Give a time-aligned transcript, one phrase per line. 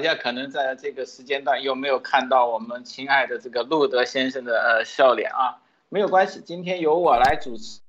[0.00, 5.60] 大家可能在这个时间段有没有看到我们亲爱的这个路德先生的呃笑脸啊？
[5.90, 7.80] 没有关系，今天由我来主持。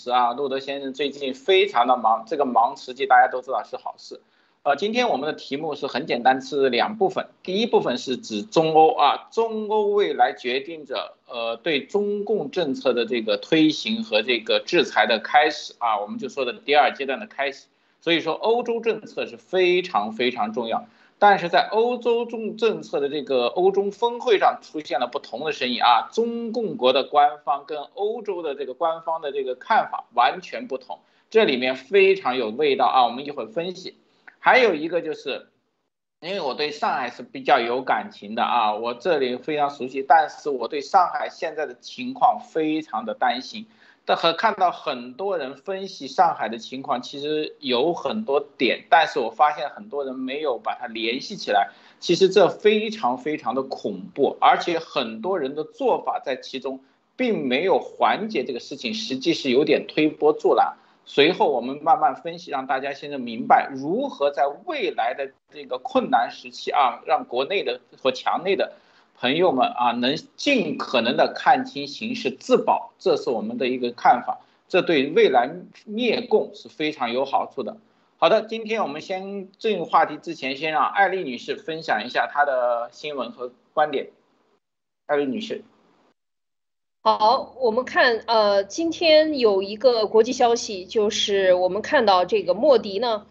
[0.00, 4.20] 是啊，路德先生最近非常的忙，这个忙实际大家都知道是好事。
[4.62, 7.26] 呃，今天我们的题目是很简单，是两部分。
[7.42, 17.66] 第一部分是指中欧啊，中欧未来决定着呃对中共政策的这个推行和这个制裁的开始啊，我们就说的第二阶段的开始。
[18.00, 20.86] 所以说，欧洲政策是非常非常重要。
[21.26, 30.98] 但是在欧洲中政策的这个欧中峰会上出现了不同的声音啊，中共国的官方跟欧洲的这个官方的这个看法完全不同，
[31.30, 33.96] 这里面非常有味道啊，我们一会儿分析。
[34.38, 35.48] 还有一个就是，
[36.20, 43.66] 因为我对上海是比较有感情的啊，我这里非常熟悉，但是我对上海现在的情况非常的担心。
[44.06, 51.70] 但和看到很多人分析上海的情况，其实有很多点，但是我发现很多人没有把它联系起来。
[52.00, 56.80] 其实这非常非常的恐怖，而且很多人的做法在其中
[57.16, 60.74] 并没有缓解这个事情，实际是有点推波助澜。
[61.06, 68.72] 随后我们慢慢分析，让大家现在明白如何在未来的这个困难时期啊，让国内的和墙内的。
[69.24, 75.50] 朋友们啊，能尽可能的看清形势，自保，这是我们的一个看法，这对未来
[75.86, 77.78] 灭共是非常有好处的。
[78.18, 84.10] 好的，今天我们先进入话题之前，先让艾丽女士分享一下她的新闻和观点。
[85.06, 85.64] 艾丽女士，
[87.02, 93.24] 好，我们看，呃，今天有一个国际消息，就是我们看到这个莫迪呢。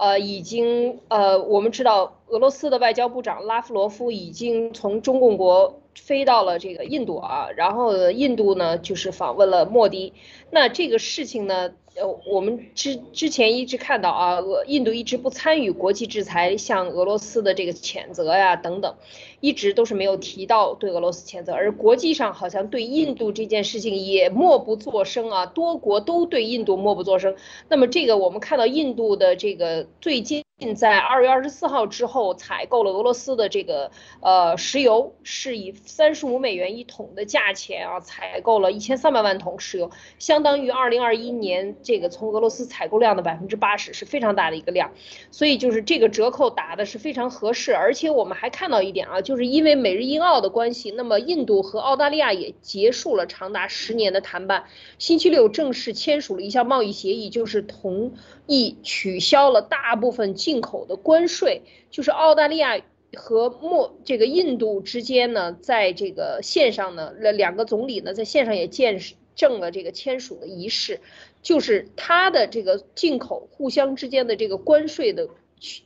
[0.00, 10.12] 呃，已经呃，我们知道俄罗斯的外交部长拉夫罗夫已经从中共国飞到了这个印度啊，然后印度呢就是访问了莫迪，
[10.50, 11.72] 那这个事情呢？
[11.96, 18.94] 呃，我们之之前一直看到啊，印度一直不参与国际制裁，向俄罗斯的这个谴责呀等等，
[19.40, 27.34] 一直都是没有提到对俄罗斯谴责，而国际上好像对印度这件事情也默不作声啊，多国都对印度默不作声。
[27.68, 30.44] 那么这个我们看到印度的这个最近。
[30.74, 33.90] 在二月二十四号之后，采购了俄罗斯的这个
[34.20, 44.92] 呃石油，是以三十五美元一桶的价钱啊，采购了一千三百万桶石油，相当于二零二一年这个从俄罗斯采购量的百分之八十，是非常大的一个量。
[45.30, 54.64] 所以就是这个折扣打的是非常合适，而且我们还看到一点啊，就是因为美日印澳的关系，那么印度和澳大利亚也结束了长达十年的谈判，
[54.98, 58.12] 星期六正式签署了一项贸易协议，就是同
[58.50, 60.60] 意取消了大部分进。
[60.60, 62.78] 口的关税就是澳大利亚
[63.16, 69.00] 和墨这个印度之间呢，在这个线上呢，两两个总理呢在线上也见
[69.34, 71.00] 证了这个签署的仪式，
[71.42, 75.28] 就是它的这个进口互相之间的这个关税的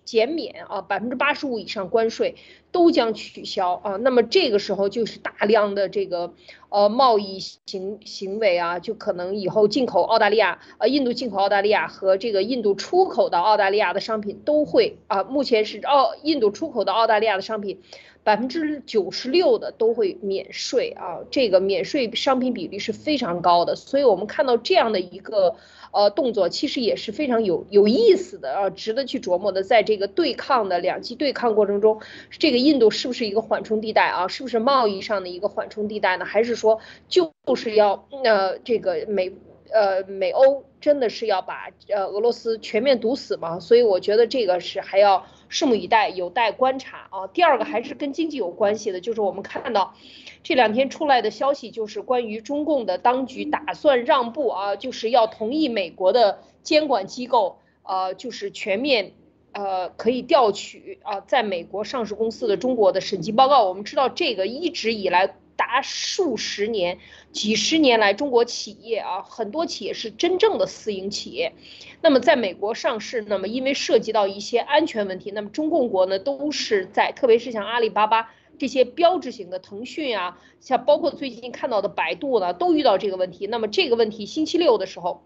[0.05, 2.35] 减免啊，百分之八十五以上关税。
[2.75, 6.35] 都将取消啊，那么这个时候就是大量的这个
[6.71, 17.81] 呃贸易行行为啊，就可能以后进口澳大利亚呃印度进口澳大利亚和这个印度出口到澳大利亚的商品都会啊，目前是澳印度出口到澳大利亚的商品。
[18.25, 25.55] 百分之九十六的都会免税啊，这个免税商品比例是非常高的，所以我们看到这样的一个
[25.93, 29.63] 呃动作，其实也是非常有有意思的啊，值得去琢磨的。
[29.63, 34.27] 在这个对抗的两极对抗过程中，这个印度是不是一个缓冲地带啊？
[34.27, 36.25] 是不是贸易上的一个缓冲地带呢？
[36.25, 39.31] 还是说就是要呃这个美
[39.73, 43.61] 呃美欧真的是要把呃俄罗斯全面堵死吗？
[43.61, 45.25] 所以我觉得这个是还要。
[45.51, 47.29] 拭目以待，有待观察啊。
[47.29, 49.95] 第二个还是跟经济有关系的，就是我们看到
[50.43, 59.13] 这两天出来的消息，就是关于中共的当局打算让步啊，就是要同意美国的监管机构，呃，就是全面
[59.53, 63.65] 呃可以调取啊，在美国上市公司的中国的审计报告。
[63.65, 65.37] 我们知道这个一直以来。
[65.57, 66.99] 达数十年、
[67.33, 71.53] 几十年来，中国企业啊，很多企业是真正的私营企业。
[72.01, 83.47] 那么在美国上市，那么因为涉及到一些安全问题，那么中共国呢都是在，特别是像阿里巴巴这些标志型的腾讯啊，像包括最近看到的百度呢，都遇到这个问题。
[83.47, 85.25] 那么这个问题，星期六的时候，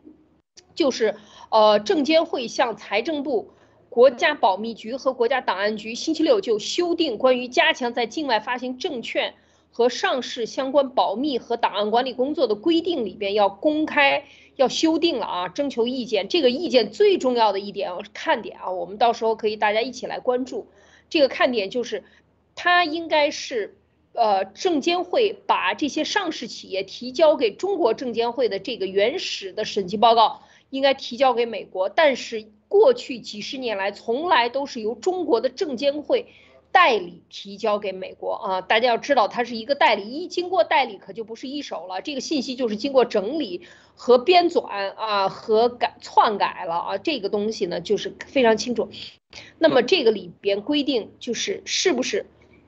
[0.74, 1.16] 就是
[1.50, 3.50] 呃，证监会向财政部、
[3.88, 9.34] 国家保密局和国家档案局星期六就修订关于加强在境外发行证券。
[9.78, 14.24] 和上市相关保密和档案管理工作的规定里边要公开，
[14.56, 16.28] 要修订了啊，征求意见。
[16.28, 20.66] 这个意见最重要的一点看点啊，我们到时候可以大家一起来关注。
[21.08, 22.02] 这个看点就是，
[22.56, 23.76] 它应该是，
[24.14, 36.26] 呃，证监会把这些上市企业提交给中国证监会的这个原始的审计报告，应该提交给美国，但是过去几十年来从来都是由中国的证监会。
[36.70, 43.62] 代理提交给美国啊，大家要知道，它是一个代理，一经过代理可就不是一手了，这个信息就是经过整理
[43.94, 48.90] 和编纂啊和改篡改了啊，这个东西呢就是非常清楚。
[49.58, 52.26] 那么这个里边规定就是是不是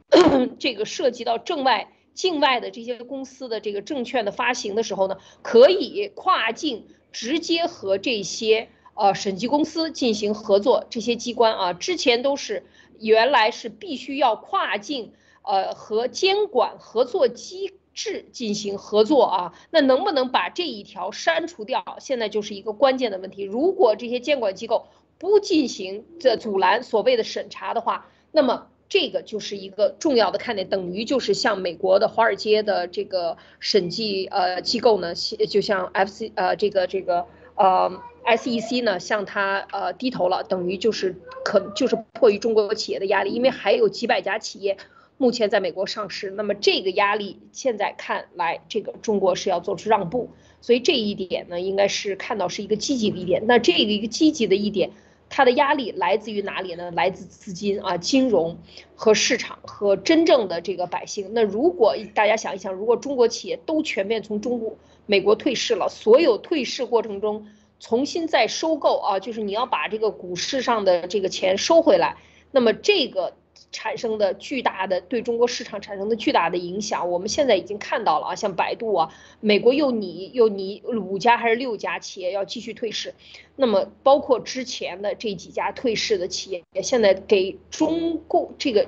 [0.58, 12.64] 这个涉及到境外境外的这些公司的这个证券的发行的时候呢，可以跨境直接和这些呃审计公司进行合作，这些机关啊之前都是。
[13.02, 21.82] 原来是必须要跨境，呃，和监管合作机制进行合作啊，那能不能把这一条删除掉？
[21.98, 23.42] 现在就是一个关键的问题。
[23.42, 37.98] 如果这些监管机构不进行这阻拦所谓的审查的话，那么这个就是一个重要的看点，等于就是像美国的华尔街的这个审计呃机构呢，就像 FC 呃这个这个呃。
[38.24, 44.76] SEC 呢向他呃低头了，等于就是可就是迫于中国企业的压力，因为还有几百家企业
[45.16, 50.30] 目前在美国上市，那么这个压力现在看来，这个中国是要做出让步，
[50.60, 53.42] 所以这一点呢，应该是看到是一个积极的一点。
[53.46, 54.90] 那这个一个积极的一点，
[55.28, 56.90] 它的压力来自于哪里呢？
[56.92, 58.58] 来自资金啊，金融
[58.94, 61.30] 和市场和真正的这个百姓。
[61.32, 64.76] 那如果大家想一想，如果中国企业都全面从中国
[65.06, 67.46] 美国退市了，所有退市过程中。
[67.80, 72.16] 重新再收购啊，就是你要把这个股市上的这个钱收回来，
[72.52, 73.32] 那么这个
[73.72, 83.14] 产生的巨大的对中国市场产生的巨大的影响，我们现在已经看到了啊，像百度啊，美国又你又你五家还是六家企业要继续退市，
[83.56, 88.86] 那么包括之前的这几家退市的企业，现在给中共这个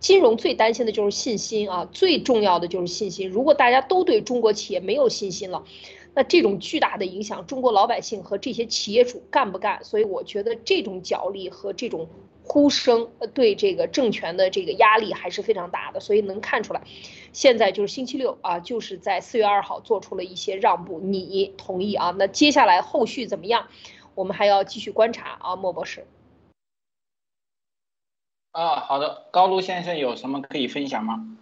[0.00, 5.64] 金融最担心的就是信心啊，最重要的就是信心，如果大家都对中国企业没有信心了。
[6.16, 9.82] 那这种巨大的影响，中国老百姓和这些企业主干不干？
[9.82, 12.08] 所以我觉得这种角力和这种
[12.44, 15.98] 呼声，呃，对这个政权的这个压力还是非常大的。
[15.98, 16.84] 所以能看出来，
[17.32, 22.14] 现在就是星期六啊，就是在四月二号做出了一些让步，你同意啊？
[22.16, 23.66] 那接下来后续怎么样？
[24.14, 26.06] 我们还要继续观察啊，莫博士。
[28.52, 31.36] 啊，好的，高卢先生有什么可以分享吗？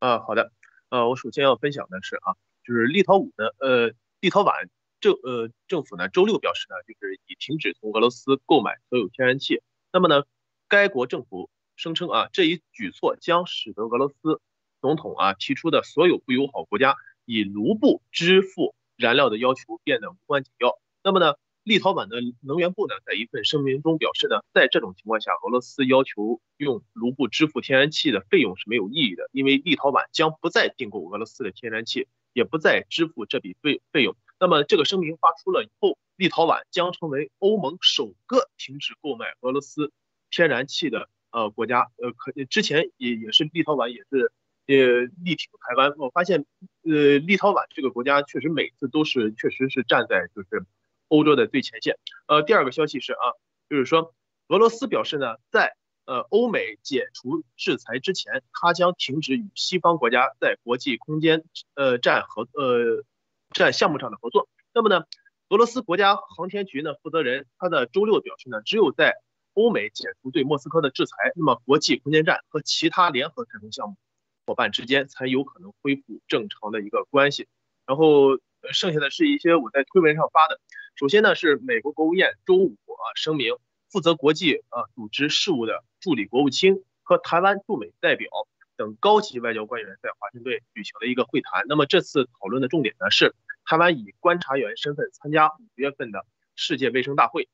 [0.00, 0.52] 啊，好的，
[0.90, 3.94] 呃，我首先要分享的是啊，就是立陶宛的呃。
[4.22, 4.68] 立陶宛
[5.00, 9.60] 政呃政府呢，周六表示呢，就是已停止从俄罗斯购买所有天然气。
[9.92, 10.22] 那么呢，
[10.68, 14.40] 该国政府声称啊，这一举措将使得俄罗斯
[14.80, 20.78] 总统啊提出的所有不友好国家以卢布支付燃料的要求变得无关紧要。
[21.02, 21.34] 那么呢，
[21.64, 32.06] 立陶宛的能源部呢，在一份声明中表示呢，在这种情况下，俄罗斯要求用卢布支付天然气的费用是没有意义的，因为立陶宛将不再订购俄罗斯的天然气。
[32.32, 34.16] 也不再支付这笔费费用。
[34.38, 39.92] 那么这个声明发出了以后，立陶宛将成为欧盟首个停止购买俄罗斯
[40.30, 41.90] 天然气的呃国家。
[41.98, 44.32] 呃，可之前也也是立陶宛也是
[44.66, 45.92] 呃力挺台湾。
[45.96, 46.44] 我发现
[46.82, 50.66] 呃立陶宛这个国家确实每次都是确实是站在就是
[51.08, 51.98] 欧洲的最前线。
[52.26, 53.22] 呃，第二个消息是啊，
[53.68, 54.14] 就是说
[54.48, 61.44] 俄罗斯表示呢，在呃，欧美解除制裁之前，它将停止与西方国家在国际空间
[61.74, 63.04] 呃站合呃
[63.50, 64.48] 站项目上的合作。
[64.74, 65.04] 那么呢，
[65.48, 69.14] 俄罗斯国家航天局呢负责人他的周六表示呢，只有在
[69.54, 73.96] 欧美解除对莫斯科的制裁，那么国际空间站和其他联合太空项目
[74.44, 77.46] 伙伴之间才有可能恢复正常的一个关系。
[77.86, 78.38] 然后
[78.72, 80.58] 剩下的是一些我在推文上发的。
[80.96, 83.54] 首先呢，是美国国务院周五啊声明。
[83.92, 88.30] 负责国际呃组织事务的助理国务卿和台湾驻美代表
[88.74, 91.64] 等高级外交官员在华盛顿举行了一个会谈。
[91.68, 93.34] 那么这次讨论的重点呢是
[93.66, 96.24] 台湾以观察员身份参加五月份的
[96.56, 97.50] 世界卫生大会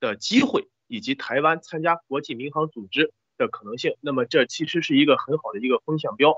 [0.00, 3.94] 的机会，以及台湾参加国际民航组织的可能性。
[4.00, 6.34] 那么这其实是一个很好的一个风向标。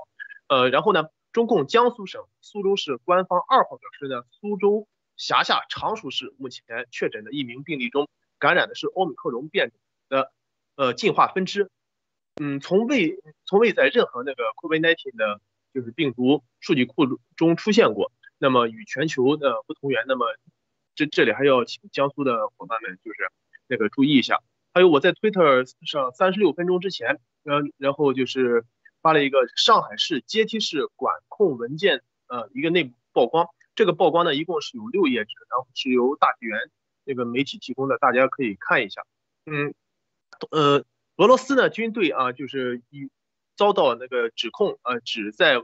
[0.47, 4.85] 呃，然后呢，中共江苏省苏州市官方二号表示呢，苏州
[5.15, 8.09] 辖下常熟市目前确诊的一名病例中。
[8.39, 10.31] 感染的是奥密克戎变种的
[10.75, 11.69] 呃进化分支，
[12.41, 15.41] 嗯，从未从未在任何那个 COVID-19 的
[15.73, 18.11] 就是病毒数据库中出现过。
[18.37, 20.25] 那么与全球的不同源，那么
[20.93, 23.31] 这这里还要请江苏的伙伴们就是
[23.67, 24.41] 那个注意一下。
[24.73, 28.65] 还有我在 Twitter 上三十六分钟之前，嗯，然后就是
[29.01, 36.59] 发了一个上海市阶梯式管控文件呃一个内部曝光，这个曝光呢一共是有六页纸，然后是由大纪元。
[37.05, 39.03] 那个媒体提供的，大家可以看一下。
[39.45, 39.73] 嗯，
[40.51, 40.83] 呃，
[41.17, 43.09] 俄罗斯呢军队啊，就是一
[43.55, 45.63] 遭到那个指控啊，只在呃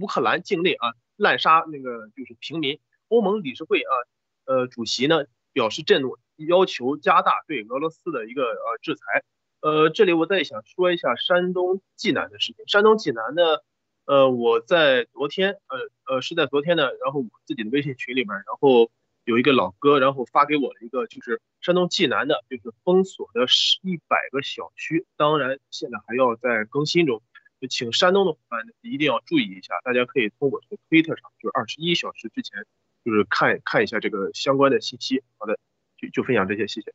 [0.00, 2.80] 乌克兰境内啊滥杀那个就是平民。
[3.08, 3.92] 欧盟理事会啊，
[4.46, 9.22] 呃主席呢表示震怒，要求加大对俄罗斯的一个呃制裁。
[9.60, 12.66] 呃，这里我再想说一下山东济南的事情。
[12.66, 13.42] 山东济南呢，
[14.04, 18.90] 呃，我在昨天，呃呃，是在昨天呢，然后我自己的微信群里面，然后
[19.26, 27.20] 有一个老哥，然后发给我了一个，就是山东济南的，就是封锁的是一百个小区，当然现在还要在更新中，
[27.60, 32.64] 就请山东的伙伴一定要注意一下，大家可以通过这个推特上，就是二十一小时之前，
[33.04, 35.24] 就是看看一下这个相关的信息。
[35.38, 35.58] 好的，
[35.96, 36.94] 就就分享这些，谢谢。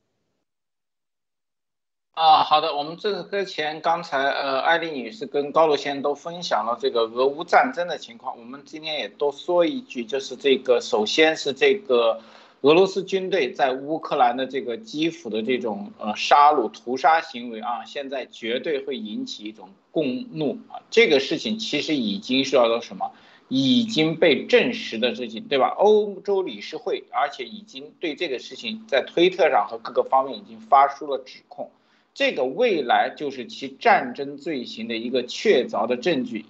[2.14, 12.20] 啊，好的，我们这个前刚才呃，艾丽女士跟高露先生都分享了这个俄乌战争的情况，我们今天也多说一句，就是这个首先是这个
[12.62, 23.14] 俄罗斯军队在乌克兰的这个基辅的这种呃杀戮屠杀行为啊，现在绝对会引起一种共怒啊，这个事情其实已经是叫做什么，
[23.48, 25.70] 已经被证实的事情，对吧？
[25.70, 31.72] 欧洲理事会而且已经对这个事情在推特上和各个方面已经发出了指控。
[32.14, 36.46] 这个未来就是其战争罪行的一个确凿的证据，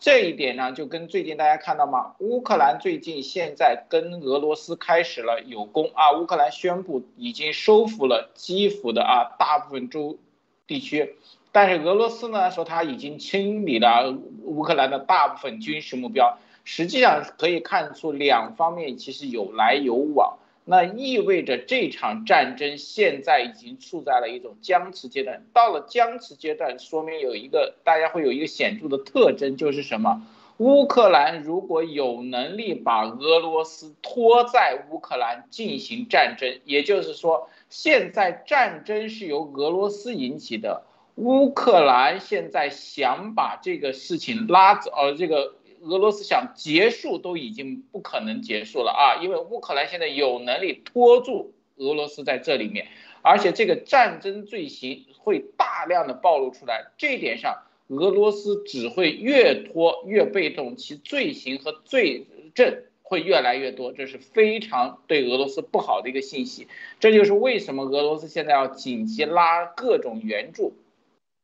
[0.00, 2.14] 这一点呢，就跟最近大家看到吗？
[2.18, 10.18] 乌克兰最近现在跟俄罗斯开始了有攻啊，乌克兰宣布已经收复了基辅的啊大部分州
[10.66, 11.16] 地区，
[11.52, 20.36] 但是俄罗斯呢说他已经清理了乌克兰的大部分军事目标，实际上可以看出两方面其实有来有往。
[20.64, 25.44] 那意味着这场战争现在已经处在了一种僵持阶段。
[25.52, 30.26] 到了僵持阶段，说明有一个大家会有一个显著的特征，就是什么？
[30.58, 40.84] 乌克兰如果有能力把俄罗斯拖在乌克兰进行战争，也就是说，现在战争是由俄罗斯引起的，
[41.16, 45.54] 乌克兰现在想把这个事情拉走，呃，这个。
[45.82, 52.86] 俄罗斯想结束都已经不可能结束了啊，因为乌克兰现在有能力拖住俄罗斯在这里面，
[53.22, 66.68] 而且这个战争罪行会大量的暴露出来，这一点上俄罗斯只会越拖越被动，其罪行和罪证会越来越多，这是非常对俄罗斯不好的一个信息。
[67.00, 70.74] 这就是为什么俄罗斯现在要紧急拉各种援助。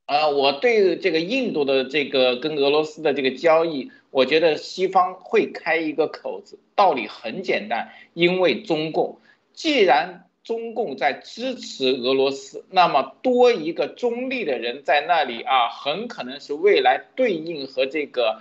[0.07, 9.19] 呃，我对这个印度的这个跟俄罗斯的这个交易，我觉得西方会开一个口子，道理很简单，因为中共
[9.53, 18.41] 既然中共在支持俄罗斯，那么多一个中立的人在那里啊，很可能是未来对应和这个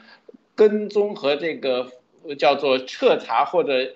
[0.55, 1.91] 跟踪和这个
[2.37, 3.95] 叫做彻查或者。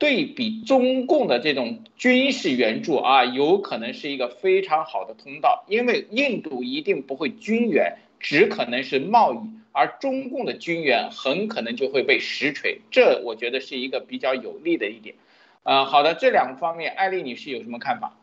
[0.00, 9.38] 对比中共的这种军事援助啊，有可能是一个非常好的通道，因为印度一定不会军援，只可能是贸易，
[9.72, 15.16] 而中共的军援很可能就会被实锤，这我觉得是一个比较有利的一点。
[15.64, 18.16] 呃，好的，这两个方面，艾丽女士有什么看法？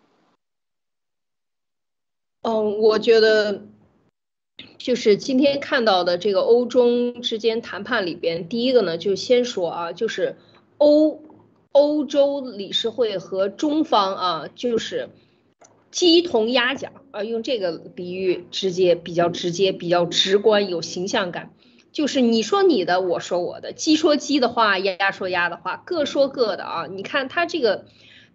[2.44, 3.66] 嗯，我觉得
[4.78, 10.38] 就是今天看到的这个欧中之间谈判里边，第一个呢，就先说啊，就是
[10.78, 11.24] 欧。
[11.74, 15.10] 欧洲理事会和中方啊，就是
[15.92, 21.54] 鸡同鸭讲啊，用这个比喻直接比较直接、比较直观、有形象感。
[21.92, 26.88] 就是你说你的，我说我的，鸡说鸡的话，鸭说鸭的话，各说各的啊。
[26.88, 27.86] 你看他这个，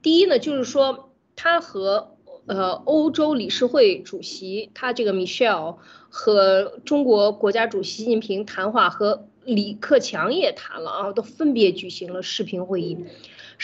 [0.03, 2.17] 第一呢，就是说他和
[2.47, 5.77] 呃欧洲理事会主席他这个 Michelle
[6.09, 9.29] 和中国国家主席习近平谈话和。
[9.45, 12.97] 李克强也谈了啊，都分别举行了视频会议。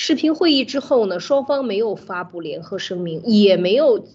[0.01, 4.07] 视频会议之后呢，双方没有发布联合声明，也没有，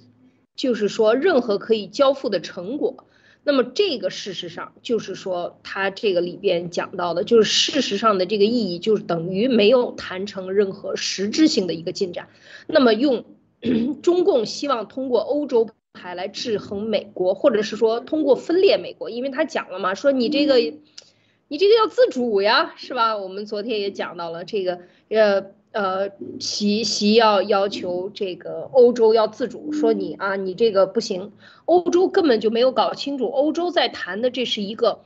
[0.56, 3.06] 就是说任何可以交付的成果。
[3.44, 12.30] 那么这个事实上就是说，他这个里边讲到的，就是事实上的这个意义，就是等于没有谈成任何实质性的一个进展。
[12.66, 13.26] 那么用
[14.02, 20.56] 中共希望通过欧洲牌来制衡美国，或者是说通过分裂美国，因为他讲了嘛，说你这个。
[21.50, 23.16] 你这个要自主呀，是吧？
[23.16, 31.32] 我们昨天也讲到了这个，呃呃，习习要要求这个欧洲要自主，说你啊，你这个不行，
[31.66, 35.00] 欧洲根本就没有搞清楚，欧洲在谈的这是一个，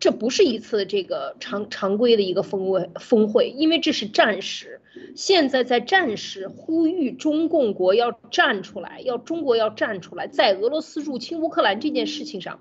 [0.00, 4.80] 这不是一次这个常常规的一个峰会峰会，因为这是战时，
[5.14, 12.58] 现在在战时呼吁中共国要站出来，要中国要站出来，在俄罗斯入侵乌克兰这件事情上，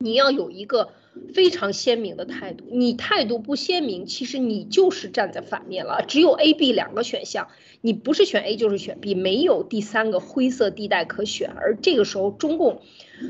[0.00, 0.90] 你要有一个。
[1.34, 6.04] 非常鲜明的态度，你态度不鲜明，其实你就是站在反面了。
[6.06, 7.48] 只有 A、B 两个选项，
[7.80, 11.50] 你不是选 A 就是选 B，没有第三个灰色地带可选。
[11.50, 12.80] 而这个时候，中共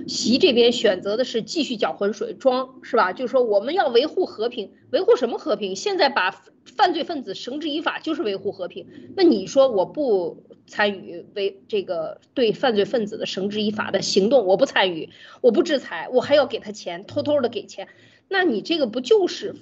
[0.06, 3.14] 习这边选择的是继续搅浑水，装是吧？
[3.14, 5.74] 就是说我们要维护和平，维护什么和平？
[5.74, 6.30] 现在把
[6.66, 8.86] 犯罪分子绳之以法就是维护和平。
[9.16, 15.10] 那你说我不参与为这个对犯罪分子的绳之以法的行动，我不参与，
[15.42, 17.88] 我不制裁，我还要给他钱，偷偷的给钱，
[18.28, 19.56] 那你这个不就是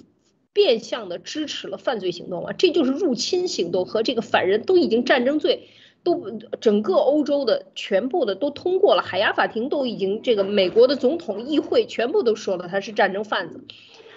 [0.53, 2.53] 变相的支持了犯罪行动吗？
[2.53, 5.67] 这就是入侵行动和这个反人都已经战争罪。
[6.01, 13.65] 都整个欧洲的全部的都通过了，海牙法庭都已经这个美国的总统议会全部都说了他是战争贩子，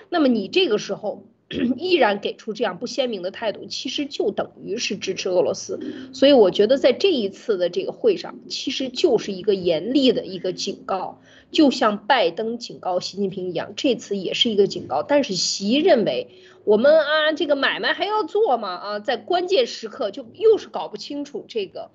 [0.08, 1.24] 那么你这个时候
[1.76, 5.78] 依然给出这样不鲜明的态度，其实就等于是支持俄罗斯。
[6.12, 15.02] 所以我觉得在这一次的这个会上，其实就是一个严厉的一个警告，就像拜登警告习近平一样，这次也是一个警告。
[15.02, 16.28] 但是习认为。
[16.64, 18.68] 我们啊，这个买卖还要做吗？
[18.68, 21.90] 啊，在关键时刻就又是搞不清楚这个，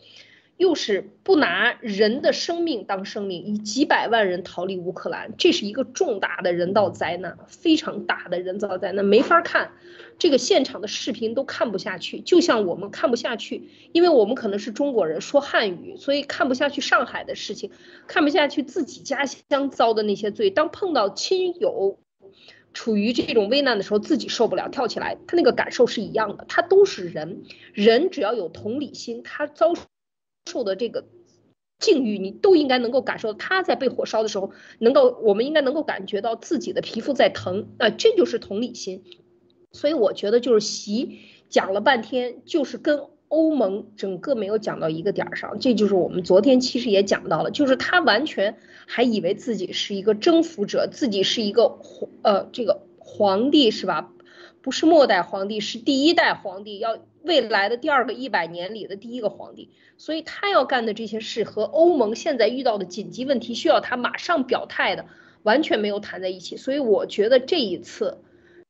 [0.57, 9.71] 又是不拿人的生命当生命，以几百万人逃离乌克兰，这是一个重大的人道灾难，非常大的人造灾难，没法看，
[10.17, 17.71] 这个现场的视频都看不下去，就像我们看不下去，因为我们可能是中国人说汉语，所以看不下去上海的事情，
[18.07, 21.99] 看不下去自己家乡遭的那些罪，当碰到亲友。
[22.73, 26.45] 处于这种危难的时候，自己受不了，跳起来，他那个感受是一样的。
[26.47, 27.41] 他都是人，
[27.73, 29.73] 人只要有同理心，他遭
[30.47, 31.05] 受的这个
[31.77, 33.37] 境遇，你都应该能够感受到。
[33.37, 34.49] 他在被火烧的时候，
[34.79, 39.03] 能够，我们应该能够感觉到自己的皮肤在疼，啊，这就是同理心。
[39.71, 43.01] 所以我觉得，就是习讲了半天，就是跟。
[43.29, 54.13] 欧盟整个没有讲到一个点儿上，这就是我们昨天其实也讲到了，就是他完全还以为自己是一个征服者，自己是一个皇呃这个皇帝是吧？
[54.61, 65.05] 不是末代皇帝，是第一代皇帝，要未来的第二个一百年里的第一个皇帝，所以他要干的这些事和欧盟现在遇到的紧急问题需要他马上表态的
[65.43, 68.17] 完全没有谈在一起，所以我觉得这一次。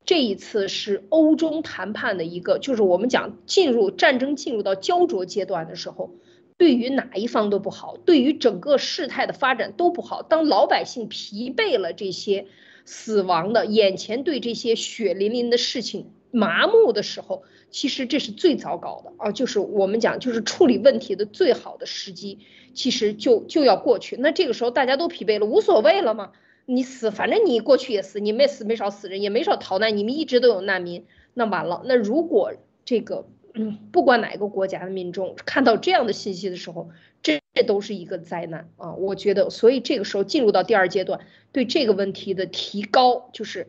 [0.05, 6.15] 这一次是欧中谈判的一个，就是我们讲进入战争进入到焦灼阶段的时候，
[6.55, 10.21] 对于哪一方都不好，对于整个事态的发展都不好。
[10.23, 12.45] 当老百姓疲惫了，这些
[12.86, 19.32] 死亡的眼前对这些血淋淋的事情麻木的时候，其实这是最糟糕的啊！
[19.32, 22.39] 就是我们讲，就是处理问题的最好的时机，
[22.73, 24.15] 其实就就要过去。
[24.17, 26.32] 那这个时候大家都疲惫了，无所谓了吗？
[26.65, 31.82] 你死，反正你过去也死，你没死没少死人，也没少逃难，你们一直都有难民，那完了。
[31.86, 32.53] 那如果
[32.84, 36.89] 这个，嗯，不管哪个国家的民众看到这样的信息的时候，
[37.23, 38.93] 这都是一个灾难啊！
[38.95, 43.67] 我觉得，所以这个时候进入到第二阶段，对这个问题的提高，就是，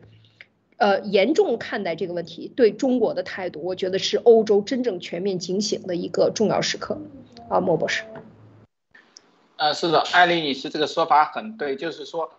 [0.79, 6.97] 呃，严重看待这个问题对中国的态度，我觉得是欧洲真正全面警醒的一个重要时刻。
[7.49, 8.03] 啊，莫博士。
[9.57, 12.31] 呃，是的，艾丽女士这个说法很对，就是说。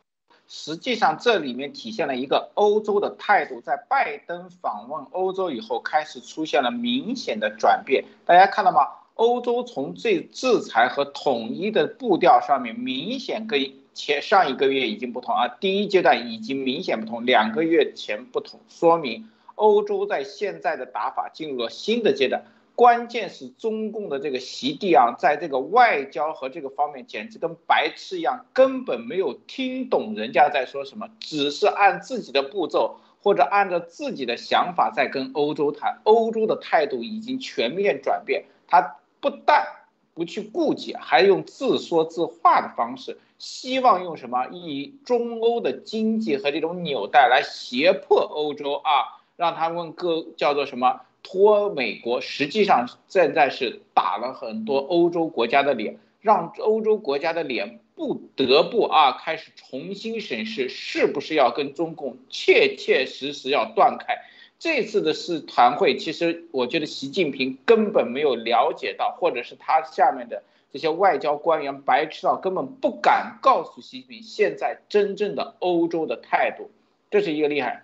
[0.53, 8.05] 实际上，这里面体现了一个欧洲的态度，在拜登访问欧洲以后，开始出现了明显的转变。
[8.27, 8.81] 大家看到吗？
[9.15, 13.61] 欧洲从这制裁和统一的步调上面，明显跟
[13.95, 15.49] 前上一个月已经不同啊。
[15.49, 22.43] 第一阶段已经明显不同，两个月前不同，说明欧洲在现在的打法进入了新的阶段。
[22.77, 36.01] 关键是中共的这个习地啊，在这个外交和这个方面，简直跟白痴一样，根本没有听懂人家在说什么，只是按自己的步骤或者按照自己的想法在跟欧洲谈。
[36.05, 39.67] 欧洲的态度已经全面转变，他不但
[40.15, 51.01] 不去顾及，还用自说自话的方式，希望用什么以中欧的经济和这种纽带来胁迫欧洲啊，让他们各叫做什么？
[51.23, 64.17] 托美国，实际上现在是打了很多欧洲国家的脸，让欧洲国家的脸不得不啊开始重新审视，是不是要跟中共切切实实要断开。
[64.59, 76.71] 这次的是团会，其实我觉得习近平根本没有了解到，或者是他下面的这些外交官员白痴到根本不敢告诉习近平现在真正的欧洲的态度，
[77.11, 77.83] 这是一个厉害。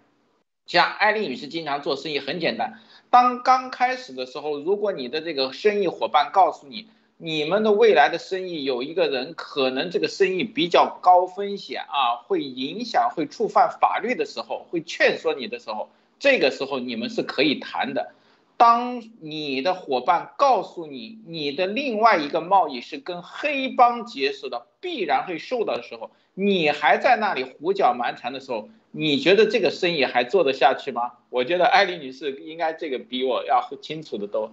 [0.66, 2.80] 像艾丽女士经常做生意，很简单。
[3.10, 18.12] 当刚开始的时候，如果你的这个生意伙伴告诉你，你们的未来的生意有一个人可能这个生意比较高风险啊，会影响会触犯法律的时候，会劝说你的时候，这个时候你们是可以谈的。
[18.56, 28.68] 当你的伙伴告诉你，你的另外一个贸易是跟黑帮结识的，必然会受到的时候，你还在那里胡搅蛮缠的时候。
[28.98, 31.18] 你觉得这个生意还做得下去吗？
[31.28, 34.50] 我觉得艾丽女士应该这个比我要清楚的多。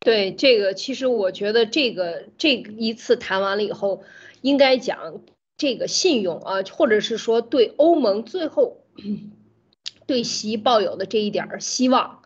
[0.00, 4.04] 对这个，其实我觉得这个这一次谈完了以后，
[4.40, 5.20] 应该讲
[5.58, 8.78] 这个信用啊，或者是说对欧盟最后
[10.06, 12.20] 对习抱有的这一点希望。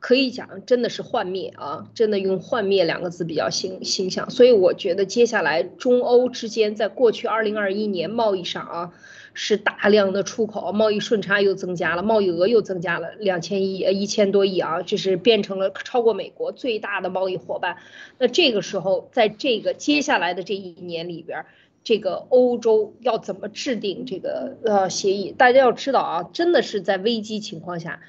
[0.00, 4.28] 可以讲真的是幻灭啊，真的用幻灭两个字比较形形象。
[4.28, 8.92] 所以我觉得接下来中欧之间在过去二零二一年贸易上啊。
[9.36, 17.78] 是大量的出口，贸易顺差又增加了，贸易额又增加了两千亿，呃一千多亿啊，这是变成了超过美国最大的贸易伙伴。
[18.18, 21.46] 那这个时候，在这个接下来的这一年里边儿，
[21.84, 25.30] 这个欧洲要怎么制定这个呃协议？
[25.30, 28.00] 大家要知道啊，真的是在危机情况下，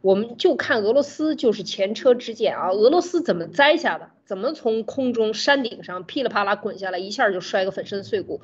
[0.00, 8.40] 我们就看俄罗斯就是前车之鉴啊，俄罗斯怎么栽下的，怎么从空中山顶上噼里啪啦滚下来，一下就摔个粉身碎骨。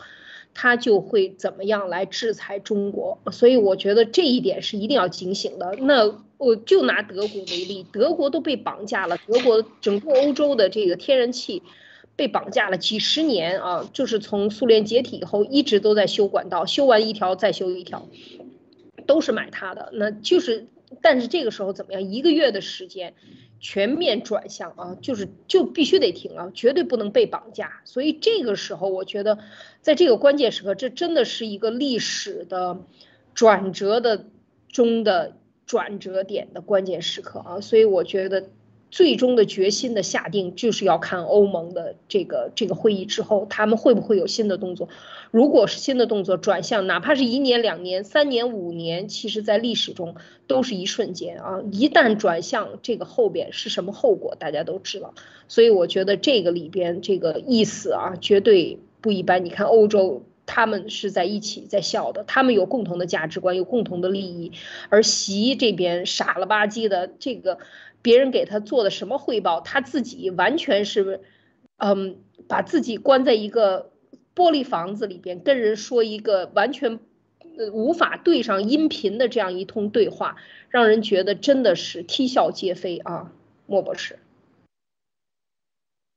[0.53, 5.77] 他就会怎么样来制裁中国，所以我觉得这一点是一定要警醒的。
[5.79, 11.63] 那我就拿德国为例，德国都被绑架了，德国整个欧洲的这个天然气
[12.17, 18.09] 被绑架了几十年啊，就是从苏联解体以后一直都在修管道，修完一条再修一条，
[19.07, 19.91] 都是买它的。
[19.93, 20.67] 那就是，
[21.03, 22.03] 但是这个时候怎么样？
[22.03, 23.15] 一个月的时间。
[23.63, 27.83] 全面转向啊，就是就必须得停啊，绝对不能被绑架。
[27.85, 29.39] 所以这个时候，我觉得，
[29.83, 32.79] 在这个关键时刻，这真的是一个历史的
[33.35, 34.25] 转折的
[34.73, 37.61] 中的转折点的关键时刻啊。
[37.61, 38.49] 所以我觉得。
[38.91, 44.89] 最终的决心的下定，就是要看欧盟的这个这个会议之后，他们会不会有新的动作。
[45.31, 50.17] 如果是新的动作转向，哪怕是一年、两年、三年、五年，其实在历史中
[50.49, 51.63] 都是一瞬间啊。
[51.71, 55.15] 一旦转向，这个后边是什么后果，大家都知道。
[55.47, 59.45] 所以我觉得这个里边这个意思啊，绝对不一般。
[59.45, 64.51] 你看欧洲，他们是在一起在笑的，他们有共同的价值观，有共同的利益，
[64.89, 67.59] 而习这边傻了吧唧的这个。
[68.03, 71.23] 别人给他做的什么汇报，他自己完全是，
[71.77, 73.93] 嗯，把自己关在一个
[74.35, 77.01] 玻璃房子里边，跟人说一个完全
[77.73, 80.37] 无法对上音频的这样一通对话，
[80.69, 83.33] 让人觉得真的是啼笑皆非啊，
[83.67, 84.19] 莫博士。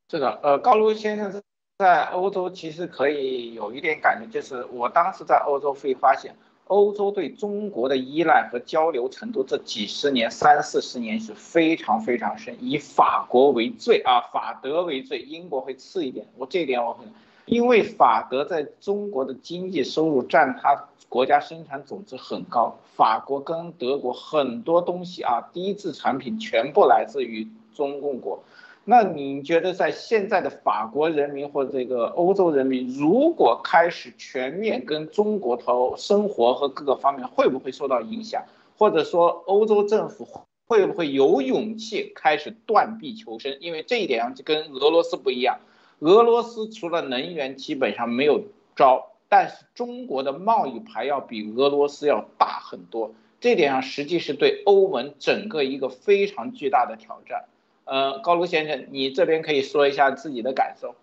[0.09, 1.41] 是的，呃，高卢先生
[1.79, 6.35] 在欧洲其实可以有一点感觉，就是我当时在欧洲会发现。
[6.73, 12.57] 欧洲对中国的依赖和交流程度，这几十年、三四十年是非常非常深。
[12.59, 16.25] 以法国为最啊，法德为最，英国会次一点。
[16.35, 17.07] 我这一点我很，
[17.45, 22.75] 因为法德在中国的经济收入占它国家生产总值很高。
[22.95, 28.43] 法国跟德国很多东西啊，低质产品全部来自于中共国。
[28.85, 38.43] 那你觉得在现在的法国人民或这个欧洲人民，如果开始全面跟中国投生活和各个方面，会不会受到影响？
[38.77, 40.27] 或者说欧洲政府
[40.67, 43.57] 会不会有勇气开始断臂求生？
[43.61, 45.59] 因为这一点上就跟俄罗斯不一样，
[45.99, 48.43] 俄罗斯除了能源基本上没有
[48.75, 57.45] 招，但是中国的贸易牌要比俄罗斯要大很多，这点上实际是对欧盟整个一个非常巨大的挑战。
[57.85, 60.95] 呃，高卢先生，你这边可以说一下自己的感受。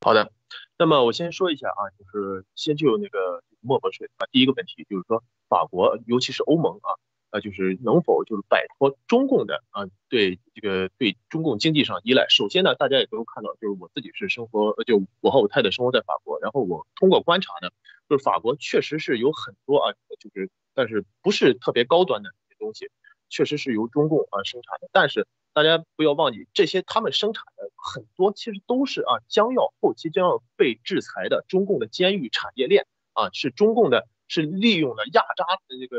[0.00, 0.30] 好的，
[0.78, 6.98] 那么我先说一下啊，就是先就那个莫博士啊，第一个问题就是说，法国尤其是欧盟啊，
[7.30, 12.26] 呃，就是能否就是摆脱中共的啊对这个对中共经济上依赖。
[12.28, 17.70] 首先呢，大家也都看到，就是我自己是生活，就我和我太太生活在法国，然后我通过观察呢，
[18.08, 22.90] 就是法国确实是有很多啊，就是但是不是特别高端的一些东西，
[23.30, 25.26] 确实是由中共啊生产的，但是。
[25.52, 35.96] 大家不要忘记，这些他们生产的很多其实都是啊，将要后期将要被制裁的中共的监狱产业链啊，是中共的，是利用了压榨的这个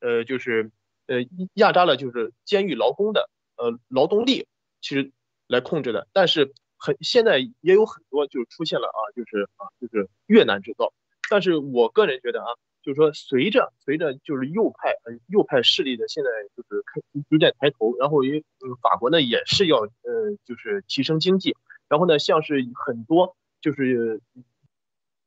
[0.00, 0.70] 呃，就是
[1.06, 1.16] 呃
[1.54, 4.46] 压榨了就是监狱劳工的呃劳动力，
[4.80, 5.12] 其实
[5.46, 6.06] 来控制的。
[6.12, 10.92] 但是很现在也有很多就出现了啊，就是啊就是越南制造。
[11.28, 12.46] 但是我个人觉得啊。
[12.84, 18.44] 就是说，随着随着就是右派呃右派势力的现在就是开逐渐抬头，然后因为
[18.82, 21.56] 法国呢也是要呃就是提升经济，
[21.88, 24.20] 然后呢像是很多就是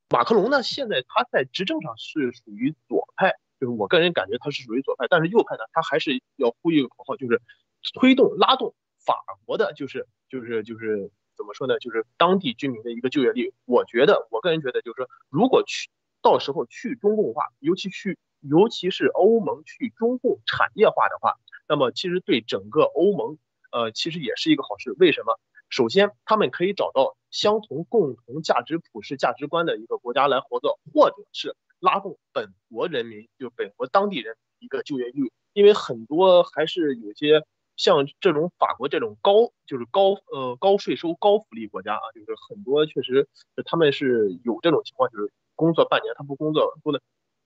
[0.07, 7.41] 马克龙呢现在他在执政上是属于左派，就是我个人感觉他是属于左派，但是右派呢他还是要呼一个口号，就是
[7.95, 9.15] 推动拉动法
[9.47, 13.51] 国的就是就是就是怎么说呢，就是当地居民的一个就业率。
[13.65, 15.89] 我觉得我个人觉得就是说如果去。
[16.21, 21.35] 到时候去中共化，尤其去，尤其是欧盟去中共产业化的话，
[21.67, 23.37] 那么其实对整个欧盟，
[23.71, 24.93] 呃，其实也是一个好事。
[24.99, 25.39] 为什么？
[25.69, 35.31] 首先，他们可以找到相同共同价值、普世价值观的一个国家来合作，或者是拉动本国人民，就本国当地人一个就业率。
[35.53, 37.43] 因为很多还是有些
[37.75, 43.27] 像这种法国这种高，就是高呃高税收、高福利国家啊，就是很多确实
[43.65, 45.31] 他们是有这种情况，就是。
[45.57, 47.01] 工作半年他不工作，不能，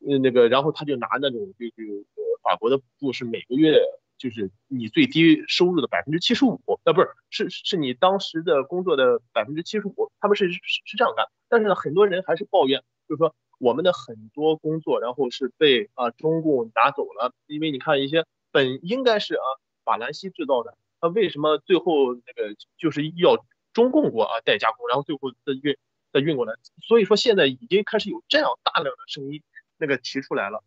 [0.08, 2.06] 呃那个，然后他就拿那种就就
[2.44, 3.80] 法国的补助是每个月
[4.20, 11.26] 就是你最低收入的百分之七十五，呃，不是，是是你当时的工作的百分之七十五，他们是是是这样干。
[11.50, 19.46] 但是呢，很多人还是抱怨，就是说我们的很多工作，然后是被啊中共拿走了，因为你看一些本应该是啊
[19.84, 23.44] 法兰西制造的，那为什么最后那个就是要
[23.74, 25.76] 中共国啊代加工，然后最后再运
[26.12, 26.54] 再运过来？
[26.88, 29.42] 所以说现在已经开始有这样大量的声音
[29.78, 30.64] 那个提出来了，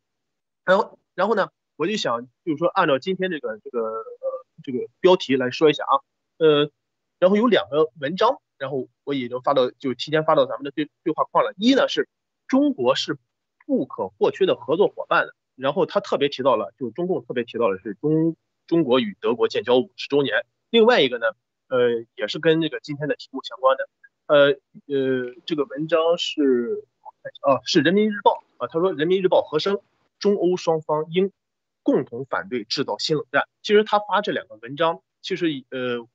[0.65, 1.51] 然后然后呢？
[1.77, 4.05] 我就想，就是说，按照今天这个这个呃
[4.63, 5.99] 这个标题来说一下啊，
[6.39, 6.71] 呃，
[7.19, 11.53] 然后有两个文章，然后我已经发到，就提前发到咱们的对对话框了。
[11.57, 12.09] 一呢是
[12.47, 13.19] 中国是
[13.67, 15.27] 不可或缺的合作伙伴，
[15.57, 18.37] 然后他特别提到了，就中共特别提到的是中
[18.69, 20.47] 中国与德国建交五十周年。
[20.71, 21.27] 另外一个呢，
[21.67, 23.89] 呃，也是跟这个今天的题目相关的，
[24.27, 24.51] 呃
[24.87, 26.85] 呃，这个文章是
[27.43, 29.81] 啊是人民日报啊，他说人民日报合声，
[30.19, 31.33] 中欧双方应。
[31.87, 33.47] 共同反对制造新冷战。
[33.61, 36.09] 其实他发这两个文章，其实呃，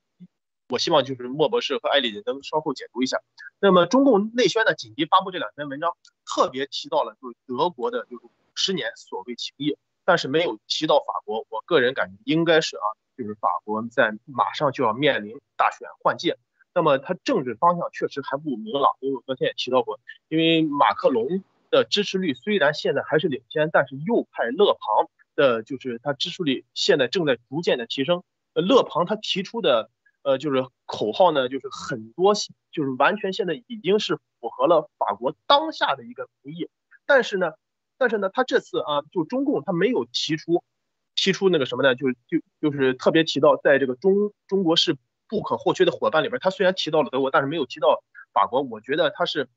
[0.68, 3.20] 我希望就是莫博士和艾丽能稍后解读一下。
[3.60, 5.92] 那么中共内宣呢，紧急发布这两篇文章，
[6.26, 11.46] 特别提到了就是德国的就是五十年所谓情谊，但是没有提到法国。
[11.50, 12.82] 我个人感觉应该是啊，
[13.16, 16.36] 就是法国在马上就要面临大选换届，
[16.74, 18.92] 那么他政治方向确实还不明朗。
[19.00, 25.10] 因为我昨天也提到过，因为马克龙的支持率虽然现在还是领先，但是右派勒庞。
[25.36, 28.24] 的就是他支持率现在正在逐渐的提升。
[28.52, 29.88] 呃，勒庞他提出的
[30.22, 32.34] 呃就是口号呢，就是很多
[32.70, 36.68] 就是完全现在已经是符合了法国当下的一个民意。
[37.06, 37.52] 但是呢，
[37.96, 40.62] 但是呢，他这次啊，就中共他没有提出
[41.14, 41.94] 提出那个什么呢？
[41.94, 44.98] 就就就是特别提到在这个中中国是
[45.30, 48.02] 不可或缺的伙伴里边，他虽然提到了德国，但是没有提到
[48.34, 48.60] 法国。
[48.60, 49.48] 我觉得他是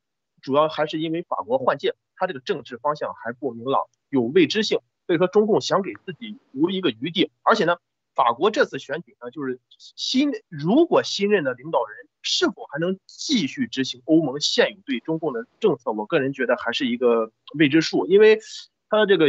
[0.41, 4.79] 主要还是因为法国换届，他这个政治方向还不明朗，有未知性。
[5.05, 7.75] 所以说，中共想给自己留一个余地，而且呢，
[8.15, 18.39] 法国这次选举呢，就是新如果新任的领导人是否还能继续执行欧盟现有对中共的政策，我个人觉得还是一个未知数，因为
[18.87, 19.27] 他这个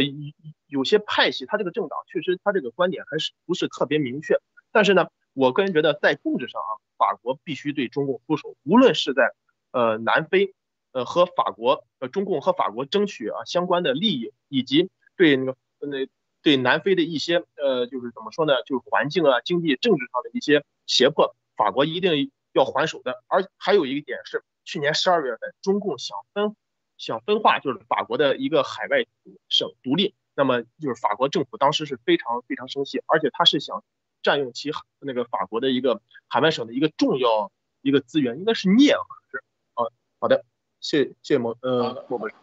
[0.67, 4.39] 有些派系，他这个政党确实他这个观点还是不是特别明确，
[4.71, 9.35] 但是呢，我个人觉得在政治上啊，法国必须对中共出手，无论是在
[9.71, 10.55] 呃南非，
[10.93, 15.55] 呃和法国呃中共和法国争取啊相关的利益，以及对那个。
[15.87, 16.07] 那
[16.41, 18.53] 对南非的一些呃，就是怎么说呢？
[18.65, 23.23] 就是环境啊、经济、政治上的一些胁迫，法国一定要还手的。
[23.27, 26.55] 而还有一个点是，去年十二月份，中共想分
[26.97, 29.05] 想分化，就是法国的一个海外
[29.49, 30.15] 省独立。
[30.35, 33.83] 那么就是法国政府当时是非常非常生气，而且他是想
[34.25, 37.51] 占用其那个法国的一个海外省的一个重要
[37.83, 39.43] 一个资源，应该是镍，好像是。
[39.75, 39.85] 啊，
[40.19, 40.43] 好的，
[40.81, 42.33] 谢谢莫呃莫博士。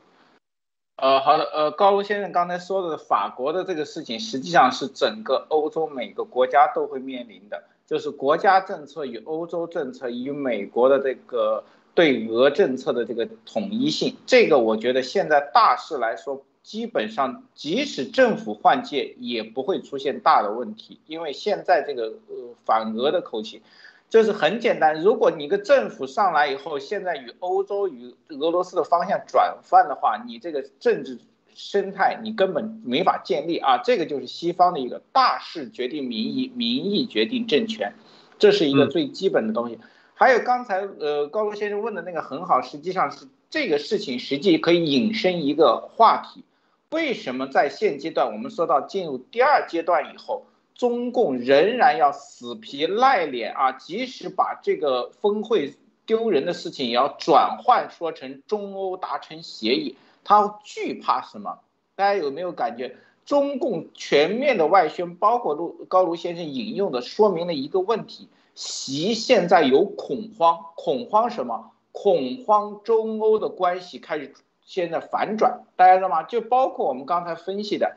[0.94, 11.64] 呃，好的，呃，高卢先生刚才说的法国的这个事情，实际上是整个欧洲每个国家都会面临的，就是国家政策与欧洲政策与美国的这个
[11.94, 23.62] 对俄政策的这个统一性，这个我觉得现在大势来说，基本上即使政府换届也不会出现大的问题，因为现在这个呃反俄的口气。
[24.08, 31.18] 就是很简单，如果你个政府上来以后，现在与欧洲与俄罗斯的方向转换的话，你这个政治
[31.54, 33.78] 生态你根本没法建立啊。
[33.78, 37.94] 这个就是西方的一个大势决定民意，民意决定政权，
[38.38, 39.78] 这是一个最基本的东西。
[40.12, 46.44] 还有刚才呃高卢先生问的那个很好，实际上是这个事情实际可以引申一个话题：
[46.92, 50.44] 为什么在现阶段我们说到进入第二阶段以后？
[50.74, 53.72] 中共仍然要死皮赖脸啊！
[53.72, 55.74] 即使把这个峰会
[56.06, 59.96] 丢人的事情，也要转换说成中欧达成协议。
[60.24, 61.60] 他惧怕什么？
[61.94, 62.96] 大家有没有感觉？
[63.24, 71.70] 中共全面的外宣，包括陆高卢先生引用的，说明了一个问题：习现在有恐慌，恐慌什么？
[71.92, 74.32] 恐慌中欧的关系开始
[74.64, 75.60] 现在反转。
[75.76, 76.22] 大家知道吗？
[76.22, 77.96] 就包括我们刚才分析的。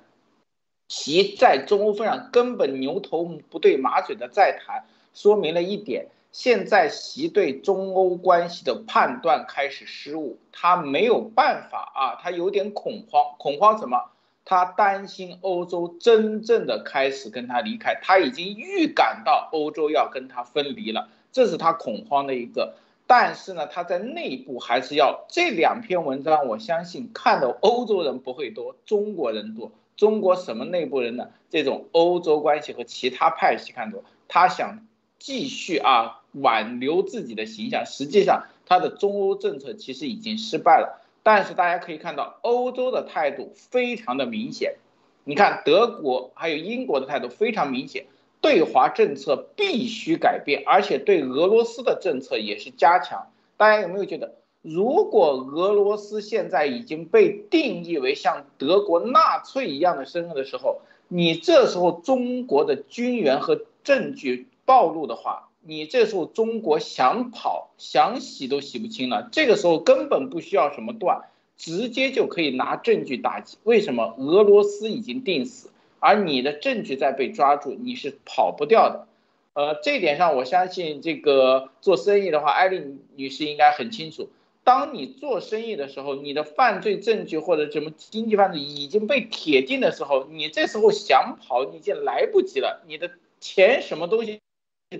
[0.87, 14.11] 其在中欧份上根本牛头不对马嘴的再谈，说明了一点：现在习对中欧关系的判断开始失误，他没有办法啊，他有点恐慌，恐慌什么？
[14.47, 22.75] 他担心欧洲真正的开始跟他离开，他已经预感到欧洲要跟他分离了，这是他恐慌的一个。
[23.07, 29.71] 但是呢，他在内部还是要这两篇文章，我相信看的欧洲人不会多，中国人多。
[29.95, 31.29] 中国什么内部人呢？
[31.49, 34.85] 这种欧洲关系和其他派系看多，他想
[35.19, 37.85] 继续啊挽留自己的形象。
[37.85, 41.01] 实际上，他的中欧政策其实已经失败了。
[41.23, 44.75] 但是大家可以看到，欧洲的态度非常的明显，
[45.23, 48.05] 你看德国还有英国的态度非常明显，
[48.45, 53.31] 对华政策必须改变，而且对俄罗斯的政策也是加强。
[53.57, 69.27] 大家有没有觉得，如果俄罗斯现在已经被定义为像德国纳粹一样的身份的时候，你这时候中国的军援和证据暴露的话，你这时候中国想跑想洗都洗不清了。
[69.31, 71.21] 这个时候根本不需要什么断，
[71.57, 73.57] 直接就可以拿证据打击。
[73.63, 75.71] 为什么俄罗斯已经定死，
[76.05, 79.07] 而你的证据在被抓住，你是跑不掉的。
[79.53, 84.29] 呃，这一点上，我相信这个做生意的话，艾丽女士应该很清楚。
[84.63, 92.83] 当你做生意的时候，你的犯罪证据或者什么经济犯罪已经被铁定的时候，你这时候想跑，你已经来不及了。
[92.85, 94.41] 你的钱什么东西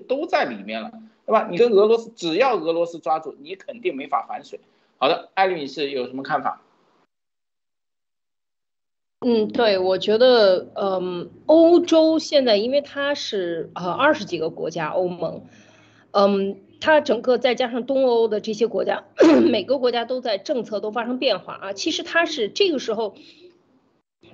[0.07, 0.91] 都在里面了，
[1.27, 1.47] 对吧？
[1.51, 4.59] 你跟俄罗斯，只要俄罗斯抓住你，肯定没法反水。
[4.97, 6.63] 好的，艾丽女士有什么看法？
[9.27, 15.41] 嗯，对，我觉得，嗯，欧洲现在因为它是呃二十几个国家，欧盟，
[16.11, 16.57] 嗯。
[16.81, 19.05] 它整个再加上东欧的这些国家，
[19.49, 21.73] 每个国家都在政策都发生变化啊。
[21.73, 23.15] 其实它是这个时候，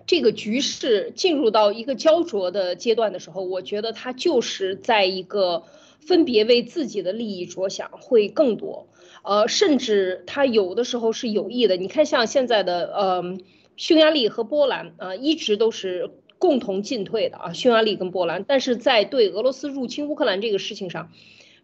[0.06, 5.64] 这个局势进入到一个焦灼的阶段的时候，我觉得它就是在一个
[6.00, 8.88] 分别为自己的利益着想会更多，
[9.24, 11.78] 呃，甚至它有的时候是有意的。
[11.78, 13.38] 你看，像现在的呃
[13.82, 21.10] 匈牙利和波兰啊，一直都是共同进退的啊，匈牙利跟波兰，但是在对俄罗斯入侵乌克兰这个事情上。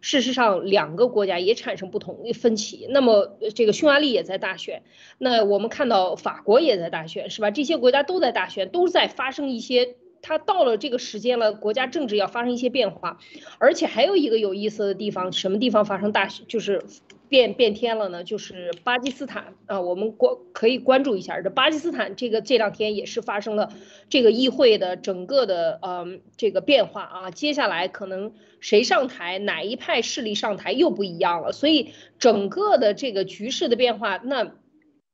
[0.00, 2.88] 事实上，两个国家也产生不同的分歧。
[2.90, 4.82] 那么，这个匈牙利也在大选，
[5.18, 7.52] 那我们看到法国也在大选，是吧？
[7.52, 9.94] 这些国家都在大选，都在发生一些。
[10.20, 13.18] 它到了这个时间了，国家政治要发生一些变化。
[13.58, 16.44] 而且还有一个有意思的地方，什么地方发生大选？
[16.48, 16.82] 就是。
[17.28, 21.40] 变变天了呢，就是巴基斯坦啊，我们关可以关注一下。
[21.40, 23.72] 这巴基斯坦这个这两天也是发生了
[24.08, 34.54] 这个议会的整个的嗯这个变化啊，接下来可能谁上台，哪一派势力上台又不一样了，所以整个的这个局势的变化，那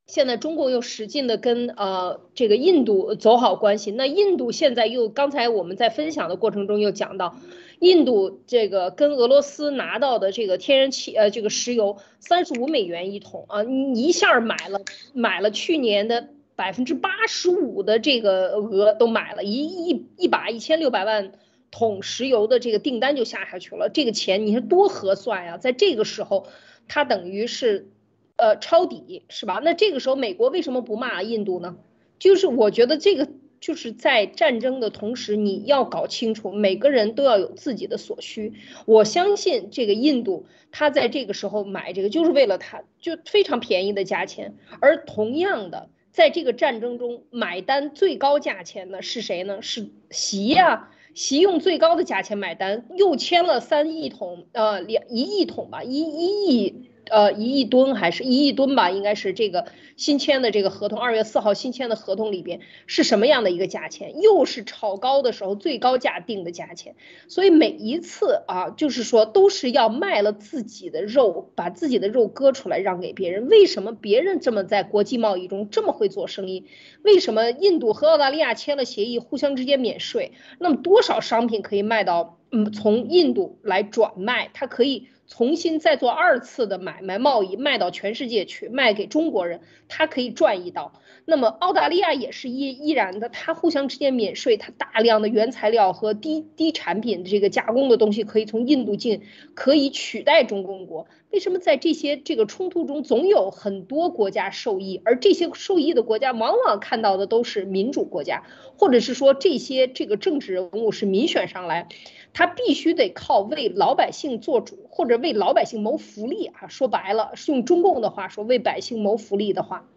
[0.07, 7.37] 现在中国又使劲的跟呃这个印度走好关系，那印度现在又刚才我们在分享的过程中又讲到。
[7.81, 14.81] 印度这个跟俄罗斯拿到的这个天然气，呃，这个石油三十五美元一桶啊，你一下买了
[15.13, 21.33] 买了去年的百分之八十五的这个额都买了，一一一把一千六百万
[21.71, 25.59] 桶石油的这个订单就下下去了，这个钱你说多合算呀？
[25.59, 26.47] 在这个时候，
[26.89, 27.91] 它等于是，
[28.37, 29.61] 呃，抄底是吧？
[29.63, 31.77] 那这个时候美国为什么不骂印度呢？
[32.19, 33.29] 就是我觉得这个。
[33.65, 38.53] 就是在战争的同时，你要搞清楚，每个人都要有自己的所需。
[38.85, 44.55] 我相信这个印度，他在这个时候买这个，就是为了他就非常便宜的价钱。
[44.81, 49.63] 而同样的，在这个战争中买单最高价钱的是谁呢？
[49.63, 56.91] 是习呀，习用最高的价钱买单，又签了三亿桶，呃，两一亿桶吧，一一亿。
[57.11, 58.91] 呃，一亿吨还是一亿吨吧？
[58.91, 64.21] 应该是这个新签的这个合同，二月四号新签的合同里边是什么样的一个价钱？
[64.21, 66.95] 又是炒高的时候最高价定的价钱。
[67.29, 73.49] 所以每一次啊，就是说都是要卖了自己的肉，把自己的肉割出来让给别人。
[73.49, 76.67] 为什么别人这么在国际贸易中这么会做生意？
[77.03, 80.33] 为什么印度和澳大利亚签了协议，互相之间免税？
[80.59, 85.09] 那么多少商品可以卖到嗯，从印度来转卖，它可以。
[85.27, 91.01] 重新再做二次的买卖贸易，卖到全世界去，卖给中国人，他可以赚一刀。
[91.27, 99.23] 那么澳大利亚也是依依然的，它互相之间免税，它大量的原材料和低低产品这个加工的东西可以从印度进，
[99.55, 101.07] 可以取代中共国。
[101.31, 108.45] 为什么在这些这个冲突中总有很多国家受益，而这些受益的国家往往看到的都是民主国家，
[108.77, 111.89] 或者是说这些这个政治人物是民选上来。
[112.37, 116.67] 他必须得靠为老百姓做主，或者为老百姓谋福利啊！
[116.67, 119.89] 说白了，用中共的话说，为百姓谋福利的话，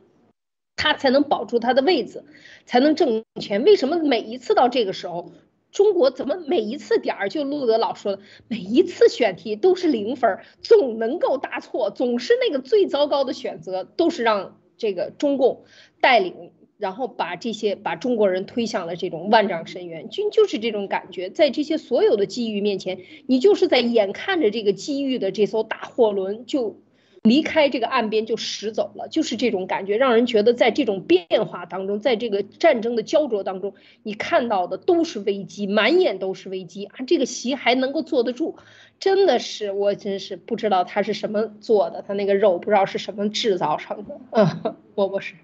[0.77, 2.23] 他才能保住他的位子，
[2.65, 3.65] 才能挣钱。
[3.65, 5.33] 为什么每一次到这个时候，
[5.73, 15.65] 中国怎么每一次点儿就陆德老说的，每一次选题都是零分，总能够答错，总是那个最糟糕的选择，都是让这个中共
[15.99, 16.51] 带领。
[16.79, 26.79] 然后把这些把中国人推向了这种万丈深渊，就就是这种感觉，在这些所有的机遇面前，你就是在眼看着这个机遇的这艘大货轮就
[27.27, 33.73] 离开这个岸边就驶走了，就是这种感觉，让人觉得在这种变化当中，在这个战争的焦灼当中，
[34.03, 37.05] 你看到的都是危机，满眼都是危机啊！
[37.05, 38.55] 这个席还能够坐得住，
[38.99, 45.35] 真的是我真是不知道他是什么做的，他那个肉不知道是什么制造成的，嗯，我不是。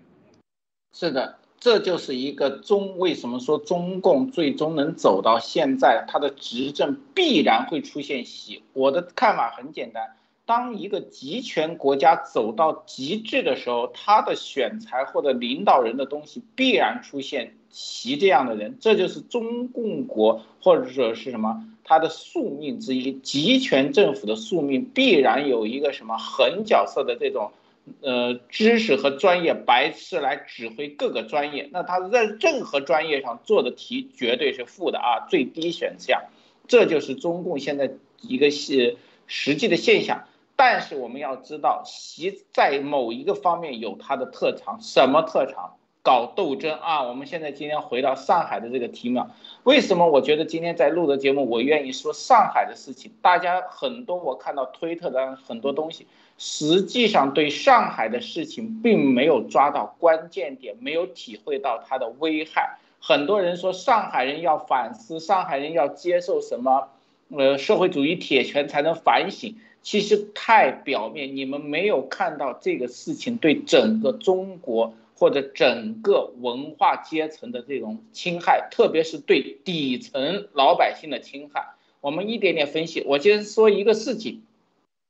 [0.95, 8.61] 是的，这就是一个中为什么说中共最终能走到现在，它的执政必然会出现席。
[8.73, 10.15] 我的看法很简单，
[10.45, 23.13] 当一个集权国家走到极致的时候，他的选材或者领导人的东西必然出现习这样的人，这就是中共国或者说是什么他的宿命之一。
[23.13, 27.51] 集权政府的宿命必然有一个什么狠角色的这种。
[27.99, 36.23] 呃，知识和专业白痴来指挥各个专业，那他在任何专业上做的题绝对是负的啊，最低选项，
[36.65, 37.91] 这就是中共现在
[38.21, 38.95] 一个是
[39.27, 40.23] 实际的现象。
[40.55, 45.75] 但是我们要知道，习在某一个方面有他的特长，什么特长？
[46.03, 47.01] 搞斗争啊！
[47.03, 49.25] 我们现在今天回到上海的这个题目，
[49.63, 53.13] 为什么我觉得今天在录的节目，我愿意说上海的事情？
[53.21, 56.05] 大家很多我看到推特的很多东西。
[56.37, 62.77] 实际上，对上海的事情并没有抓到关键点，没有体会到它的危害。
[62.99, 66.89] 很多人说上海人要反思，上海人要接受什么？
[67.29, 69.55] 呃，社会主义铁拳才能反省。
[69.83, 81.75] 其实太表面，你们没有看到这个事情对整个中国或者整个文化阶层的这种侵害，特别是对底层老百姓的侵害。
[82.01, 83.03] 我们一点点分析。
[83.05, 84.41] 我先说一个事情。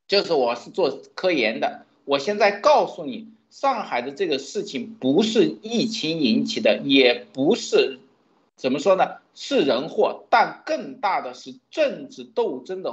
[0.06, 8.00] 就是我是做科研的，我现在告诉你，上海的这个事情不是疫情引起的，也不是
[8.58, 12.92] 怎么说呢，是人祸，但更大的是政治斗争的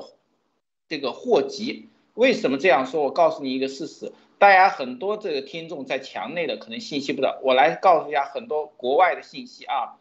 [0.91, 1.88] 这个祸及。
[2.14, 3.05] 为什么这样说？
[3.05, 9.97] 我告诉你一个事实，大家很多这个听众在墙内的可能信息不到，我来告诉一下很多国外的信息啊。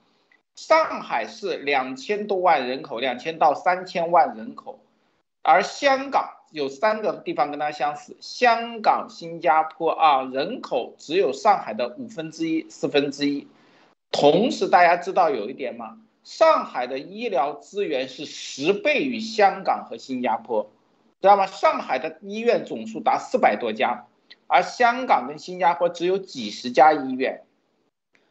[0.56, 4.80] 上海市两千多万人口，两千到三千万人口，
[5.44, 6.36] 而香港。
[6.52, 13.48] 有三个地方跟它相似，香港、新加坡啊，人口只有上海的五分之一、四分之一。
[14.12, 16.00] 同时，大家知道有一点吗？
[16.24, 20.72] 上海的医疗资源是十倍于香港和新加坡，
[21.22, 21.46] 知道吗？
[21.46, 24.06] 上海的医院总数达四百多家，
[24.48, 27.42] 而香港跟新加坡只有几十家医院。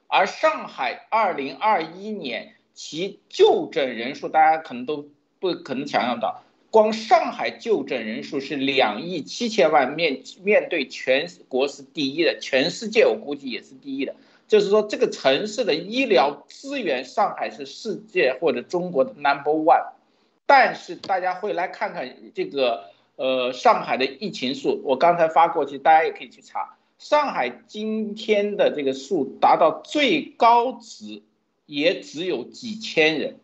[0.07, 5.07] 而上海二零二一年其就诊人数，大家可能都
[5.39, 6.43] 不可能想象到。
[6.71, 14.15] 光上海就诊人数是两亿七千万，面面对全国是第一的，全世界我估计也是第一的。
[14.47, 19.93] 就是说，这个城市的医疗资源，上海是世界或者中国的 number one。
[20.49, 22.85] 但是大家会来看看这个
[23.17, 26.75] 呃上海的疫情数，我刚才发过去，大家也可以去查。
[26.99, 31.23] 上海今天的这个数达到最高值，
[31.67, 33.39] 也只有几千人。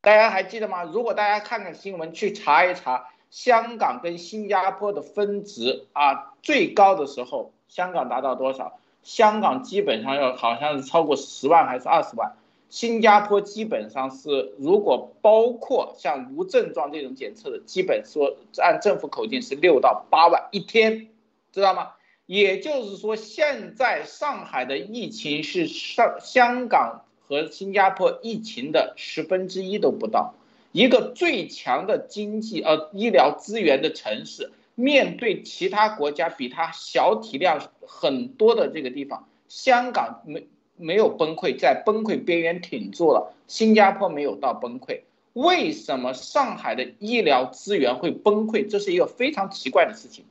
[0.00, 0.84] 大家还记得吗？
[0.84, 8.78] 如果大家看看新闻，去查一查香港跟新加坡的分值啊，最高的时候，香港达到多少？
[9.02, 12.32] 香港基本上要好像是超过十万还是二十万，
[12.72, 21.10] 新加坡基本上是如果包括像无症状这种检测的，基本说按政府口径是六到八万一天，
[21.52, 21.90] 知道吗？
[22.24, 27.04] 也就是说，现在上海的疫情是上香港。
[27.24, 30.34] 和新加坡疫情的十分之一都不到，
[30.70, 40.46] 一个最强的经济呃医疗资源的城市，面对其他国家比它小体量很多的这个地方，香港没
[40.82, 45.02] 没有崩溃，在崩溃边缘挺住了，新加坡没有到崩溃，
[45.32, 48.68] 为什么上海的医疗资源会崩溃？
[48.68, 50.24] 这是一个非常奇怪的事情，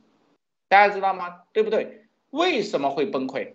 [0.68, 1.42] 大家知道吗？
[1.52, 2.02] 对不对？
[2.30, 3.54] 为什么会崩溃？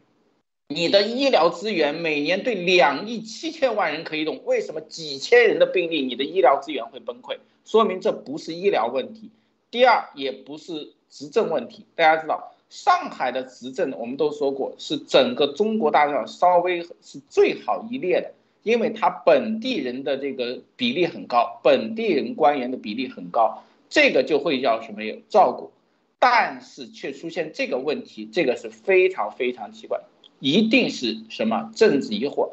[0.70, 7.38] 你的医疗资源每年对两亿七千万人可以用，为什么几千人的病例你的医疗资源会崩溃？
[7.64, 9.32] 说明这不是医疗问题，
[9.72, 11.86] 第二也不是执政问题。
[11.96, 25.72] 大家知道上海的执政，我们都说过是整个中国大陆上稍微是最好一列的，因为它本地人的这个比例很高，本地人官员的比例很高，这个就会叫什么有照顾，
[26.20, 30.02] 但是却出现这个问题，这个是非常非常奇怪。
[30.40, 32.52] 一定是什么政治疑惑？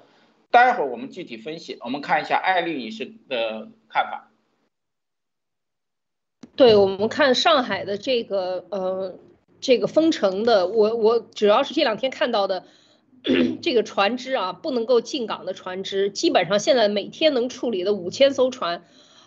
[0.50, 1.76] 待会儿我们具体分析。
[1.80, 4.30] 我们看一下艾丽女士的看法。
[6.56, 9.18] 对，我们看上海的这个呃
[9.64, 12.64] 这个封城的，我我主要是这两天看到的
[13.62, 18.84] 这个船只啊，不能够进港的船只，基本上现在每天能处理的五千艘船。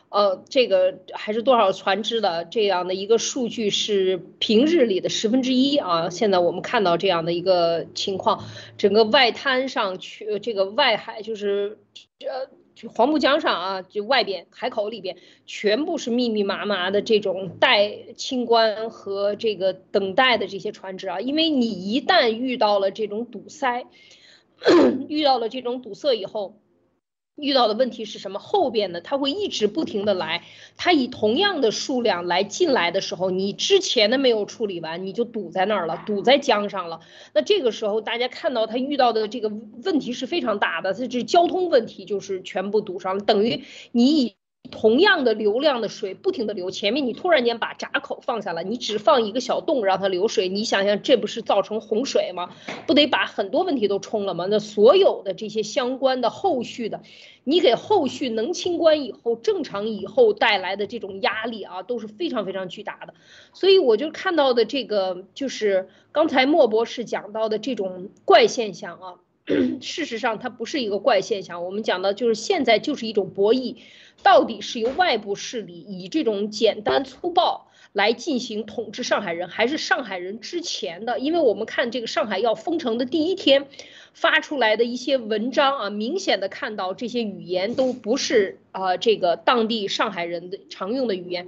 [0.09, 6.11] 呃，这个还是多少船只的这样的一个数据是平日里的十分之一啊。
[6.11, 8.45] 现在我们看到这样的一个情况，
[8.77, 11.79] 整个外滩上去，这个外海就是
[12.19, 12.47] 呃
[12.87, 21.19] 黄浦江上啊，就外边海口里边全部是密密麻麻的这种待清关和这个等待的这些船只啊。
[21.19, 23.85] 因为你一旦遇到了这种堵塞。
[25.07, 26.57] 遇到了这种堵塞以后。
[27.37, 28.39] 遇到的问题是什么？
[28.39, 30.43] 后边的他会一直不停的来，
[30.75, 36.99] 他以同样的数量来进来的时候，你之前的没有处理完，你就堵在那儿了，堵在江上了。
[37.33, 39.51] 那这个时候，大家看到他遇到的这个
[39.83, 44.36] 问题是非常大的，它这交通问题就是全部堵上了，等于你以。
[44.67, 52.49] 同样的流量的水不停的流，前面你突然间把闸口放下了，你只放一个小洞让它流水，你想想这不是造成洪水吗？
[52.85, 54.45] 不得把很多问题都冲了吗？
[54.49, 57.01] 那所有的这些相关的后续的，
[57.43, 63.13] 你给后续能清关以后正常以后带来的这种压力啊，都是非常非常巨大的。
[63.53, 69.15] 所以我就看到的这个就是刚才莫博士讲到的这种怪现象啊。
[69.79, 71.63] 事实上，它不是一个怪现象。
[71.63, 73.77] 我们讲的就是现在就是一种博弈，
[74.23, 81.19] 到底是由外部势力以这种简单粗暴来进行统治上海人，还是上海人之前的？
[81.19, 83.67] 因为我们看这个上海要封城的第一天
[84.13, 91.47] 发出来的一些文章啊，明显的看到这些语言都不是啊这个当地上海人的常用的语言。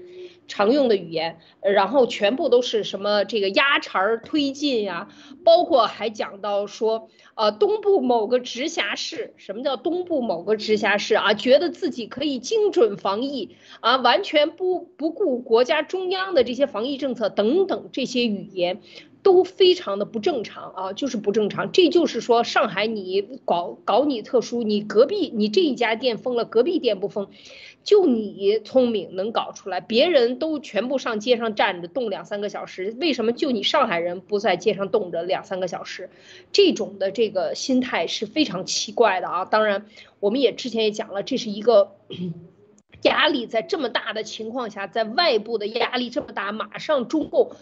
[0.49, 5.07] 常用的语言，然后全部都是什么这个压茬儿推进呀，
[5.45, 11.33] 包括还讲到说，呃，东部某个直辖市，什么叫东部某个直辖市啊？
[11.33, 18.81] 觉得自己可以精准防疫啊，完全不不顾国家中央的这些防疫政策等等这些语言，
[19.21, 21.71] 都非常的不正常啊，就是不正常。
[21.71, 27.29] 这就是说，上海你搞搞你特殊，你隔壁你这一家店封了，隔壁店不封。
[27.89, 36.11] 就你聪明能搞出来，别人都全部上街上站着冻两三个小时，为什么就你上海人不在街上冻着两三个小时？
[36.51, 39.45] 这种的这个心态是非常奇怪的啊！
[39.45, 39.87] 当然，
[40.19, 41.95] 我们也之前也讲了，这是一个
[43.01, 47.53] 压力在这么大的情况下，在外部的压力这么大，马上中共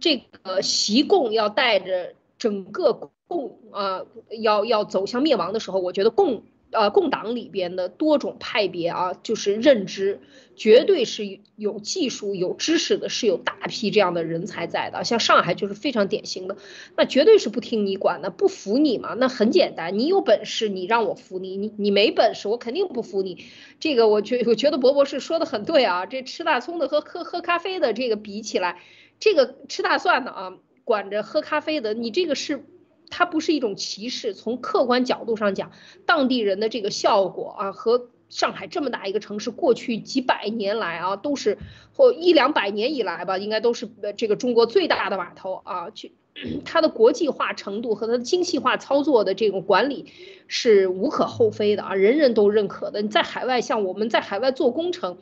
[0.00, 4.02] 这个习共要带着整个共啊
[4.40, 6.42] 要要走向灭亡的时候，我觉得共。
[6.72, 10.20] 呃，共党里边的多种派别啊，就是认知
[10.56, 15.04] 绝对是有技术、有知识的，是有大批这样的人才在的。
[15.04, 16.56] 像上海就是非常典型的，
[16.96, 19.14] 那绝对是不听你管的，不服你嘛。
[19.14, 23.44] 那很简单，你有本事你让我服你，你你没本事我肯定不服你。
[23.78, 28.80] 这个我觉我觉得博博士说的很对啊，这吃大葱的和喝喝咖啡的这个比起来，
[29.20, 32.64] 这个吃大蒜的啊，管着喝咖啡的，你这个是。
[33.10, 35.70] 它不是一种歧视，从客观角度上讲，
[36.04, 41.58] 当地人的这个效果啊，和上海这么大一个城市，过去几百年来啊，都是
[41.94, 46.12] 或一两百年以来吧，应该都是这个中国最大的码头啊，去
[46.64, 50.06] 它的国际化程度和它的精细化操作的这种管理
[50.48, 53.00] 是无可厚非的啊，人人都认可的。
[53.02, 55.18] 你在海外，像我们在海外做工程。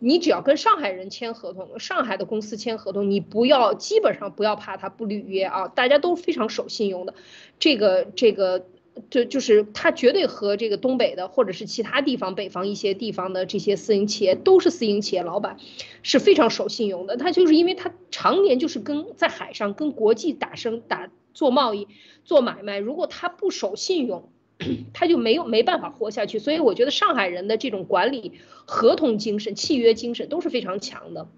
[0.00, 7.14] 你只要跟上海人签合同，上海的公司签合同，你不要基本上不要怕他不履约啊，大家都非常守信用的，
[7.58, 8.66] 这个这个
[9.10, 15.56] 就就是他绝对和这个东北的或者是其他地方北方一些地方的这些私营企业都是私营企业老板，
[16.02, 21.88] 是非常守信用的，他就是因为他常年就是跟在海上跟国际打生打做贸易
[22.24, 24.30] 做买卖，如果他不守信用。
[24.92, 28.32] 他就没有没办法活下去，所以我觉得上海人的这种管理
[28.64, 31.28] 合同精神、契约精神都是非常强的。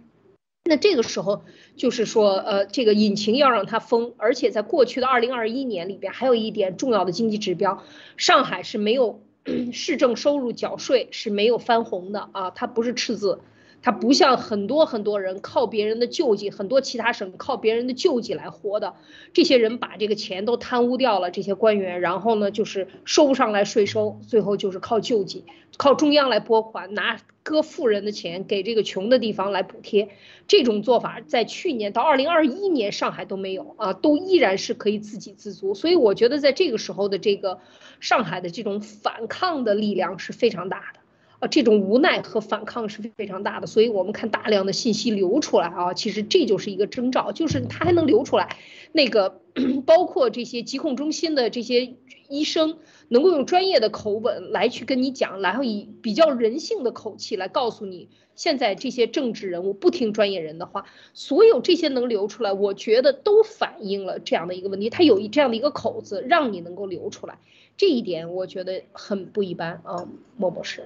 [0.64, 1.42] 那这个时候
[1.76, 7.82] 就是说，呃，这个引擎要让它封，而且在过去的二零二一年里边，还有一点重要的经济指标，
[8.16, 9.22] 上海是没有
[9.72, 13.40] 市政收入缴税是没有翻红的啊，它不是赤字。
[13.82, 18.94] 他不像很多很多人靠别人的救济，很多其他省靠别人的救济来活的，
[19.32, 25.44] 这些人把这个钱都贪污掉了，这些官员，然后呢就是收不上来税收，最后就是靠救济，
[25.78, 30.10] 靠中央来拨款，拿割富人的钱给这个穷的地方来补贴，
[30.46, 37.60] 这种做法在去年到二零二一年上海都没有啊，都依然是可以自给自足，所以我觉得在这个时候的这个
[37.98, 40.99] 上海的这种反抗的力量是非常大的。
[41.40, 48.56] 啊，这种无奈和反抗是非常大的，所以我们看大量的信息流出来啊，其实这就是一个征兆，就是它还能流出来，
[48.92, 49.40] 那个
[49.86, 51.94] 包括这些疾控中心的这些
[52.28, 52.76] 医生，
[53.08, 60.84] 能够用专业的口吻来去跟你讲，然后以比较人性的口气来告诉你，现在这些政治人物不听专业人的话，
[61.14, 67.38] 所有这些能流出来，我觉得都反映了这样的一个问题，它有一这样的一个口子，让你能够流出来，
[67.78, 70.84] 这一点我觉得很不一般啊，莫博士。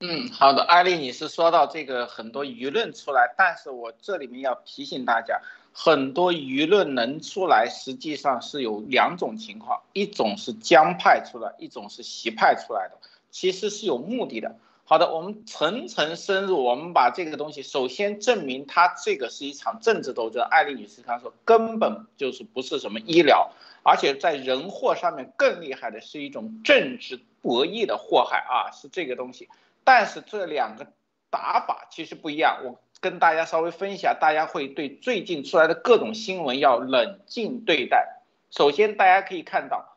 [0.00, 5.40] 嗯，好的，艾丽，你是说到这个很多舆论出来，但是我这里面要提醒大家，
[5.72, 12.98] 很多舆论能出来，实际上是有两种情况，一种是江派出来，一种是习派出来的，
[13.30, 14.56] 其实是有目的的。
[14.84, 20.42] 好的，我们层层深入，我们把这个东西首先证明它这个是一场政治斗争。
[20.42, 29.48] 艾丽女士她说根本就是不是什么医疗，而且在人祸上面更厉害的是一种政治博弈的祸害啊，是这个东西。
[29.84, 30.86] 但是这两个
[31.30, 38.22] 打法其实不一样，我跟大家稍微分享，大家会对最近出来的各种新闻要冷静对待。
[38.50, 39.96] 首先大家可以看到，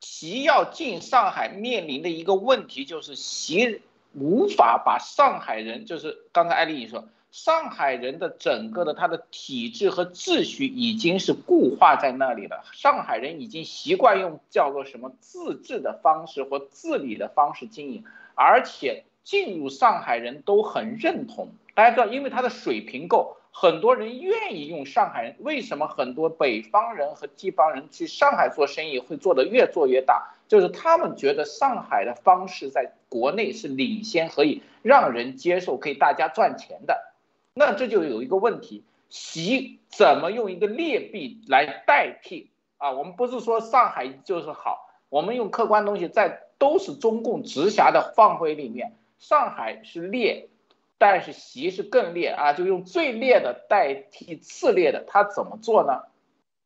[0.00, 3.82] 习要进上海面临的一个问题就是习。
[4.16, 12.62] 无法把上海人，就是刚才艾丽你说，上海人的整个的他的体制和秩序已经是固化在那里了。
[12.70, 18.04] 上海人已经习惯用叫做什么自治的方式或自理的方式经营，
[18.36, 21.48] 而且进入上海人都很认同。
[21.74, 25.36] 大家知道，因为他的水平够，很多人愿意用上海人。
[25.40, 30.30] 为什么很多北方人和地方人去上海做生意会做得越做越大？
[30.46, 37.12] 就是他们觉得上海的方式在国内是领先，可以让人接受，可以大家赚钱的。
[37.54, 42.90] 那这就有一个问题，习怎么用一个劣币来代替啊？
[42.90, 50.48] 我们不是说上海就是好，我们用客观东西在都是中共直辖的范围里面，上海是劣。
[50.96, 56.04] 但是习是更劣啊，就用最劣的代替次劣的，他怎么做呢？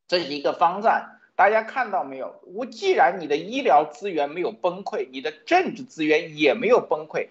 [0.07, 2.39] 这是一个方案，大家看到没有？
[2.55, 7.31] 我既然你的医疗资源没有崩溃，你的政治资源也没有崩溃，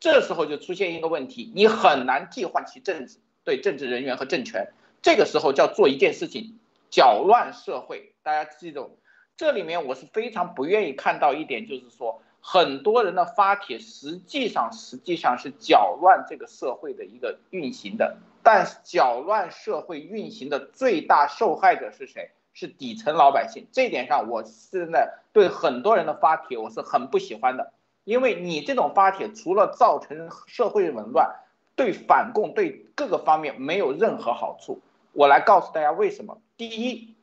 [0.00, 4.72] 这时候就出现一个问题，你很难替换其政治对政治人员和政权。
[5.02, 6.58] 这个时候就要做一件事情，
[6.90, 8.14] 搅乱社会。
[8.24, 8.98] 大家记住，
[9.36, 12.22] 这里面我是非常不愿意看到一点，就是说。
[12.48, 22.30] 很多人的发帖实际上实际上是搅乱这个社会的一个运行的，但是搅乱社会运行的最大受害者是谁？
[22.54, 23.66] 是底层老百姓。
[23.72, 27.72] 这点上，我现在对很多人的发帖我是很不喜欢的，
[28.04, 31.34] 因为你这种发帖除了造成社会紊乱，
[31.74, 34.80] 对反共对各个方面没有任何好处。
[35.12, 36.40] 我来告诉大家为什么。
[36.56, 37.16] 第一，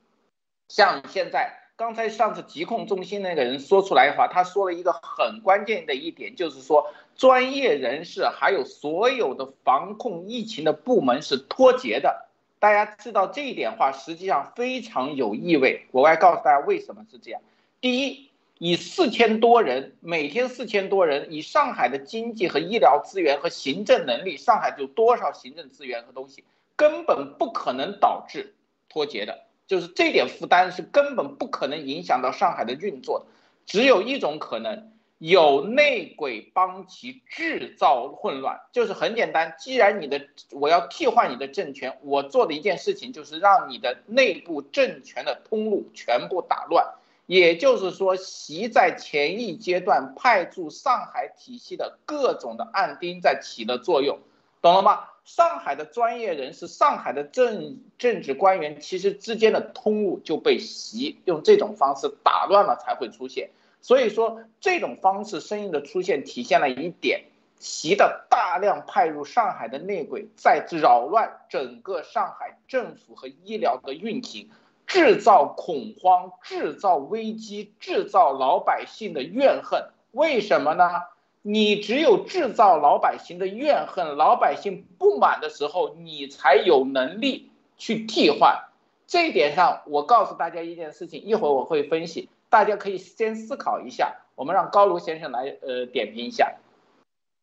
[0.67, 1.62] 像现在。
[1.83, 12.29] 刚才上次疾控中心那个人说出来的话，他说了一个很关键的一点，就是说专业人士还有所有的防控疫情的部门是脱节的。
[12.57, 15.85] 大家知道这一点话，实际上非常有意味。
[15.91, 17.41] 我来告诉大家为什么是这样。
[17.81, 18.29] 第一，
[18.59, 26.45] 以四千多人，每天四千多人，以上海的经济和医疗资源和行政能力，上海就多少行政资源和东西，
[26.77, 28.53] 根本不可能导致
[28.87, 29.41] 脱节的。
[29.73, 33.25] 就是这点负担是根本不可能影响到上海的运作的，
[33.65, 38.61] 只有一种可能，有内鬼帮其制造混乱。
[38.71, 46.93] 就是很简单，既然你的我要替换你的政权，我做的一件事情就是让你的内部政权的通路全部打乱。
[47.25, 54.19] 也就是说，习在前一阶段派驻上海体系的各种的暗钉在起的作用，
[54.61, 55.05] 懂了吗？
[55.23, 63.49] 上海的专业人士、上海的政政治官员，其实之间的通路就被习用这种方式打乱了，才会出现。
[63.81, 67.23] 所以说，这种方式声音的出现，体现了一点：
[67.59, 74.49] 习的大量派入上海的内鬼，在扰乱整个上海政府和医疗的运行，
[74.87, 79.87] 制造恐慌、制造危机、制造老百姓的怨恨。
[80.11, 81.01] 为什么呢？
[81.45, 88.63] 你只有制造老百姓的怨恨、老百姓不满的时候，你才有能力去替换。
[89.07, 94.21] 这一点上，我告诉大家一件事情，一会儿我会分析，大家可以先思考一下。
[94.35, 96.55] 我们让高卢先生来呃点评一下。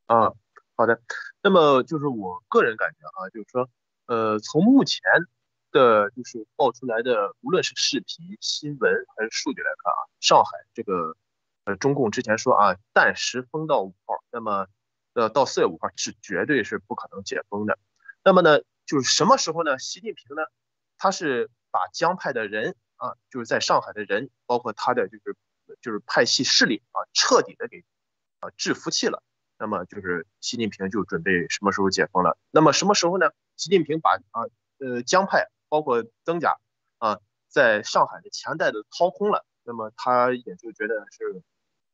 [0.06, 0.32] 啊，
[0.76, 0.98] 好的。
[1.42, 3.68] 那么就是我个人感觉啊，就是说，
[4.06, 5.02] 呃，从目前
[5.72, 11.14] 的就是爆出来的，无论是视频、新闻还是数据来看啊，上海这个。
[11.64, 14.66] 呃，中共之前说啊，暂时封到五号，那么，
[15.14, 17.78] 呃，到四月五号是绝对是不可能解封的。
[18.24, 19.78] 那么呢，就是什么时候呢？
[19.78, 20.42] 习近平呢，
[20.98, 25.36] 他是把江派的人啊，就是在上海的人，包括他的就是
[25.80, 27.84] 就是派系势力啊，彻底的给
[28.40, 29.22] 啊制服气了。
[29.58, 32.38] 那么就是习近平就准备什么时候解封了？
[32.50, 33.30] 那么什么时候呢？
[33.56, 34.48] 习近平把啊
[34.78, 36.56] 呃江派包括曾家
[36.96, 39.44] 啊，在上海的钱袋子掏空了。
[39.64, 41.42] 那么他也就觉得是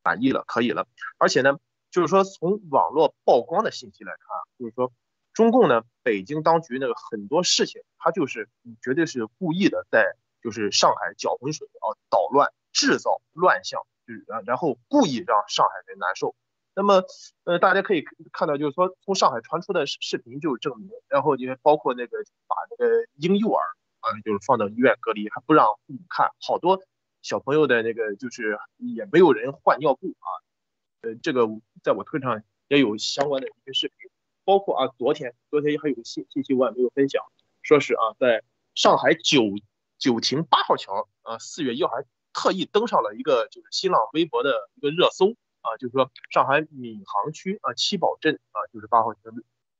[0.03, 0.87] 满意了，可以了。
[1.19, 1.59] 而且呢，
[1.91, 4.93] 就是说从网络曝光的信息来看，就是说
[5.33, 8.49] 中共呢，北京当局那个很多事情，他就是
[8.83, 16.35] 绝对是故意的，在就是上海搅浑水啊，捣乱，制造乱象，就是然然后故意让上海人难受。
[16.75, 17.03] 那么
[17.45, 23.65] 呃，大家可以看到，就是说从上海传出的视频就证明，然后也包括那个把那个婴幼儿
[24.01, 26.83] 啊，就是放到医院隔离，还不让父母看好多。
[27.27, 30.31] 小朋友的那个就是也没有人换尿布啊，
[31.01, 31.49] 呃，这个
[31.83, 34.09] 在我推上也有相关的一些视频，
[34.45, 37.25] 包括啊，昨天昨天还有个信信息我也没有分享，
[37.63, 38.45] 说是啊，在
[38.77, 39.43] 上海九
[39.99, 49.21] 九亭八号桥啊，四月一号还特意登上了一个就是新浪微博的一个热搜啊，就是说上海闵行区啊七宝镇啊，就是八号桥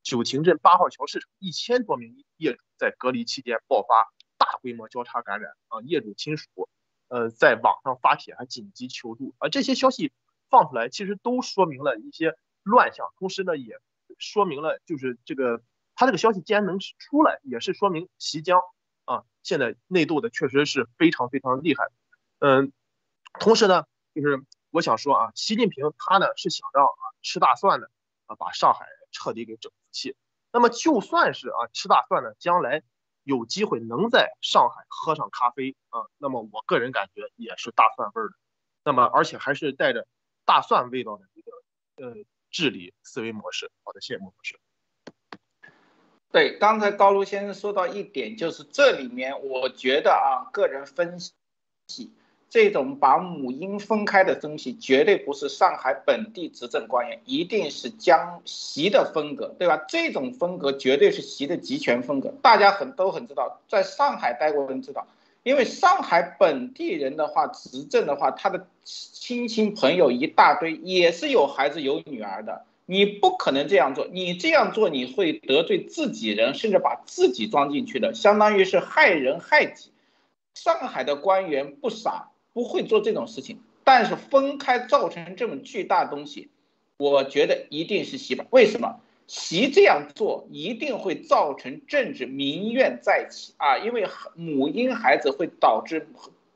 [0.03, 6.69] 九亭镇八号桥市场一千多名业主在隔离期间爆发大规模交叉感染啊，业主亲属
[7.09, 10.13] 呃在网上发帖还紧急求助啊，这些消息。
[10.49, 13.81] 放出来其实都说明了一些乱象，同时呢也
[14.17, 15.61] 说明了就是这个
[15.97, 18.61] 他这个消息既然能出来，也是说明习江
[19.07, 21.89] 啊现在内斗的确实是非常非常厉害。
[22.39, 22.73] 嗯，
[23.41, 27.91] 同时呢就是我想说啊，习近平他呢是想让啊吃大蒜的
[28.27, 30.15] 啊把上海彻底给整服气。
[30.53, 32.85] 那么就算是啊吃大蒜呢，将来
[33.27, 38.35] 有机会能在上海喝上咖啡啊，那么我个人感觉也是大蒜味儿的。
[38.85, 40.07] 那么而且还是带着。
[40.49, 41.51] 大蒜味道的一个
[41.97, 44.61] 呃治理思维模式，好的，谢谢莫博士。
[46.31, 52.15] 对，刚才高卢先生说到一点，就是这里面我觉得啊，个人分析，
[52.49, 59.85] 这种把母婴分开的东西，绝对不是上海本地执政官员，一定是江习的风格，对吧？
[59.89, 65.07] 这种风格绝对是习的集权风格，大家很都很知道，在上海待过人知道。
[65.43, 72.65] 因为上海本地人的话，执政的话，他的亲戚朋友一大堆，也是有孩子有女儿的。
[72.85, 79.91] 你不可能这样做，你这样做你会得罪自己人，甚至把自己装进去的，相当于是害人害己。
[80.55, 83.61] 上海的官员不傻，不会做这种事情。
[83.85, 86.49] 但是分开造成这么巨大东西，
[86.97, 88.47] 我觉得一定是习吧？
[88.49, 88.99] 为什么？
[89.27, 93.77] 习这样做一定会造成政治民怨再起啊！
[93.77, 96.09] 因为母婴孩子会导致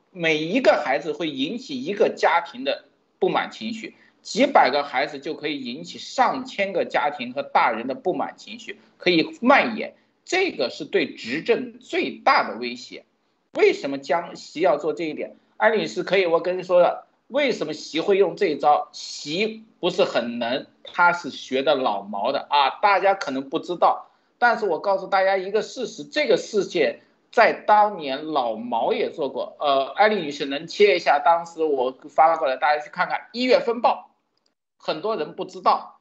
[0.09, 2.85] 每一个孩子会引起一个家庭的
[3.19, 9.93] 不满情绪，几百个孩子就可以引起上千个家庭和大人的不满情绪，可以蔓延。
[10.25, 13.03] 这个是对执政最大的威胁。
[13.53, 15.35] 为什么江习要做这一点？
[15.61, 17.05] 安女士可以，我跟你说了。
[17.27, 18.89] 为什么习会用这一招？
[18.93, 22.79] 习不是很能，他是学的老毛的啊！
[22.81, 24.07] 大家可能不知道，
[24.39, 27.01] 但是我告诉大家一个事实：这个事件
[27.31, 29.55] 在当年老毛也做过。
[29.59, 34.09] 呃，艾丽女士能切一下当时我发过来，大家去看看一月风暴。
[34.79, 35.99] 很多人不知道，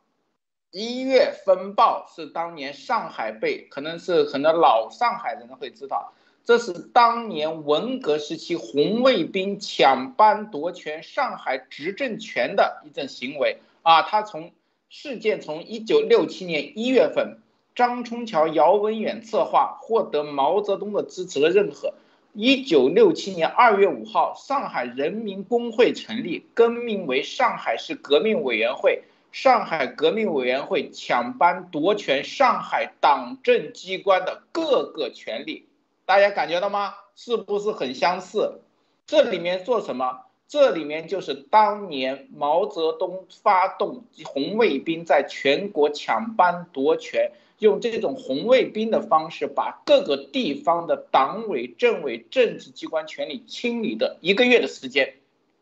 [0.70, 6.14] 一月风暴是当年上海被，可能是很多老上海人会知道。
[6.51, 14.03] 这是当年文革时期红卫兵抢班夺权上海执政权的一种行为啊！
[14.03, 14.51] 他从
[14.88, 17.38] 事件从一九六七年一月份，
[17.76, 21.94] 张春桥、姚文远策划，获得毛泽东的支持和认可。
[22.32, 29.05] 一九六七年二月五号，上海人民工会成立，更名为上海市革命委员会。
[29.30, 35.66] 上海革命委员会抢班夺权上海党政机关的各个权利。
[36.11, 36.94] 大家感觉到吗？
[37.14, 38.62] 是不是很相似？
[39.06, 40.22] 这里面做什么？
[40.48, 47.30] 这里面就是当年毛泽东发动红卫兵在全国抢班夺权，
[47.61, 55.14] 用这种红卫兵的方式把各个地方的党委、政委、政治机关权力清理的一个月的时间，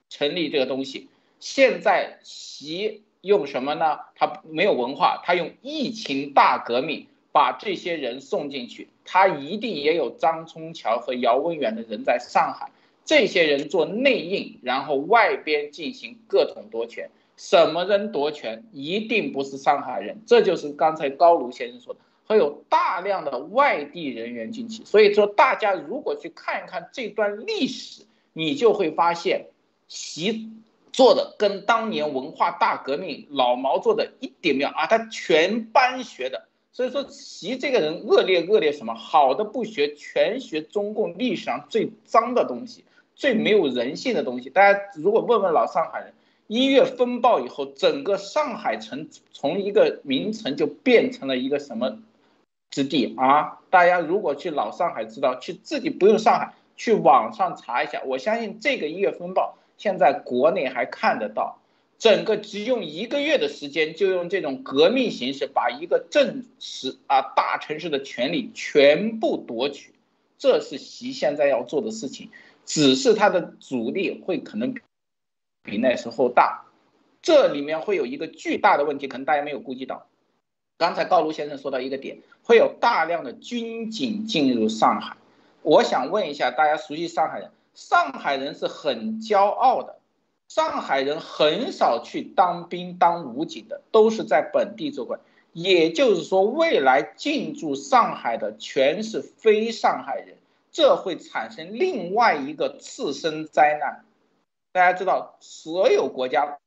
[0.08, 1.10] 成立这个东西。
[1.40, 3.98] 现在习用什么呢？
[4.14, 7.06] 他没有文化，他用疫情大革命。
[7.38, 12.72] 把这些人送进去，他一定也有张春桥和姚文远的人在上海，
[13.04, 17.08] 这些人做内应，然后外边进行各种夺权。
[17.36, 18.64] 什么人夺权？
[18.72, 24.84] 一定不是上海人，这就是刚才高卢先生说的，会有大量的外地人员进去。
[24.84, 29.46] 所以说，大家如果去看一看这段历史，你就会发现，
[29.86, 30.50] 习
[30.92, 36.47] 做的跟当年文化大革命老毛做的一点没有啊，他全班学的。
[36.72, 38.94] 所以说，习这个人恶劣恶劣什么？
[38.94, 42.84] 好的不学，全学中共历史上最脏的东西，
[43.16, 44.48] 最没有人性的东西。
[44.48, 46.12] 大家如果问问老上海人，
[46.46, 51.98] 一月风暴以后，整个上海城从一个名城就变成了一个什么
[52.70, 53.58] 之地啊？
[53.70, 61.58] 大家如果去老上海知道，去自己不用上海，去网上查一下，我相信这个一月风暴现在国内还看得到。
[61.98, 69.92] 整个只用一个月的时间，就用这种革命形式把一个正式啊大城市的权利全部夺取，
[70.38, 72.30] 这是习现在要做的事情，
[72.64, 74.74] 只是他的阻力会可能
[75.64, 76.66] 比那时候大，
[77.20, 80.06] 这里面会有一个巨大的问题，可能大家没有估计到。
[80.76, 85.16] 刚才高卢先生说到一个点，会有大量的军警进入上海，
[85.62, 89.97] 我想问一下大家熟悉上海人，上海人是很骄傲的。
[90.48, 95.20] 上海人很少去当兵当武警的，都是在本地做官。
[95.52, 100.36] 也就是说，未来进驻上海的全是非上海人，
[100.70, 104.04] 这会产生另外一个次生灾难。
[104.72, 106.58] 大家知道，所有国家，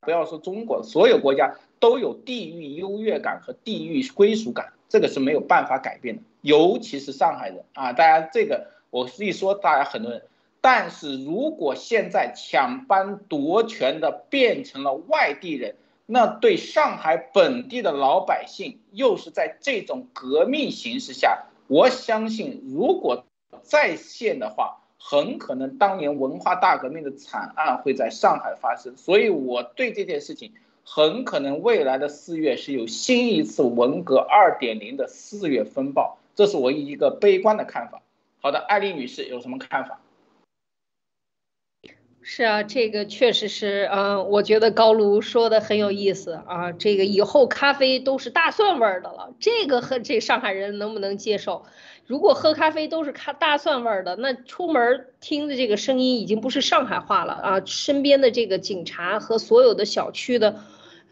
[0.00, 6.22] 不要说中国，所有国家都有地域优越感和地域归属感，这个是没有办法改变的。
[6.40, 10.22] 尤其是上海人啊，大家这个我一说，大家很多人。
[10.68, 23.24] 但是如果现在抢班夺权的变成了外地人，那对上海本地的老百姓，又是在这种革命形势下，我相信如果
[23.62, 28.96] 再现的话，很可能当年文化大革命的惨案会在上海发生。
[28.96, 30.50] 所以我对这件事情，
[30.82, 38.02] 很可能未来的四月是有新一次文革二点零的四月风暴，这是我一个悲观的看法。
[38.40, 40.00] 好的，艾丽女士有什么看法？
[42.28, 46.72] 是啊，这个确实是，嗯，我觉得高卢说的很有意思啊。
[46.72, 51.62] 这个以后咖啡都是大蒜味儿的了，这个和这上海人能不能接受？
[52.04, 57.62] 如果喝咖啡都是咖大蒜味儿的，那出门听的这个声音已经不是上海话了啊。
[57.64, 60.56] 身边的这个警察和所有的小区的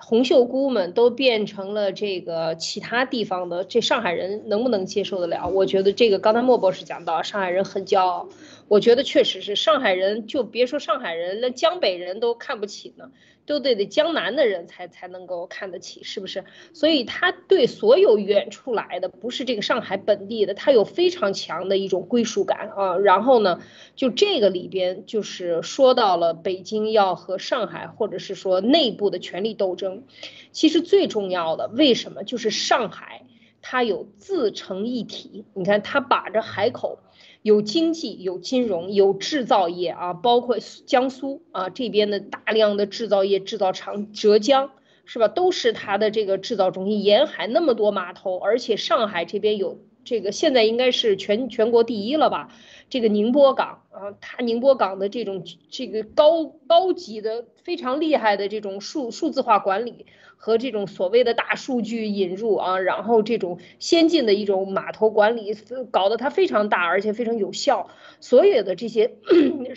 [0.07, 5.49] 红袖姑们都变成了这个其他地方的，这上海人能不能接受得了？
[5.49, 8.29] 我觉得这个刚才莫博士讲到，上海人很骄傲。
[8.69, 13.11] 我觉得确实是上海人，就别说上海人，连江北人都看不起呢，
[13.47, 16.45] 都得得江南的人才才能够看得起，是不是？
[16.73, 22.97] 所以他对所有远处来的，不是这个上海本地的，他有非常强的一种归属感啊。
[22.97, 23.61] 然后呢，
[23.95, 30.05] 就这个里边就是说到了北京要和上海，或者是说内部的权力斗争，
[30.51, 33.27] 其实最重要的为什么就是上海
[33.61, 35.45] 它有自成一体？
[35.55, 36.99] 你看它把着海口。
[37.45, 44.71] 有经济，有金融，有制造业啊，包括江苏啊这边的大量的制造业制造厂，浙江
[45.05, 47.05] 是吧，都是它的这个制造中心。
[47.05, 52.49] 沿海那么多码头，而且上海这边有这个，现在应该是全全国第一了吧？
[52.91, 60.07] 这个宁波港啊，它宁波港的这种这个高高级的、非常厉害的这种数数字化管理。
[60.37, 65.57] 和这种所谓的大数据引入啊，然后这种先进的一种码头管理，
[65.91, 67.89] 搞得它非常大，而且非常有效。
[68.21, 69.15] 所有的这些，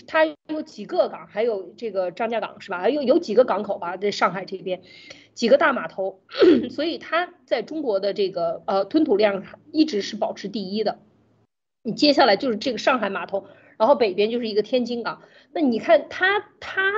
[0.08, 2.90] 它有几个港，还有这个张家港是吧？
[2.90, 4.82] 有有几个港口吧，在上海这边，
[5.34, 6.20] 几个大码头，
[6.70, 11.00] 所以它在中国的这个呃吞吐量一直是保持第一的。
[11.88, 13.46] 你接下来就是这个上海码头，
[13.78, 15.22] 然后北边就是一个天津港。
[15.54, 16.92] 那你看它它。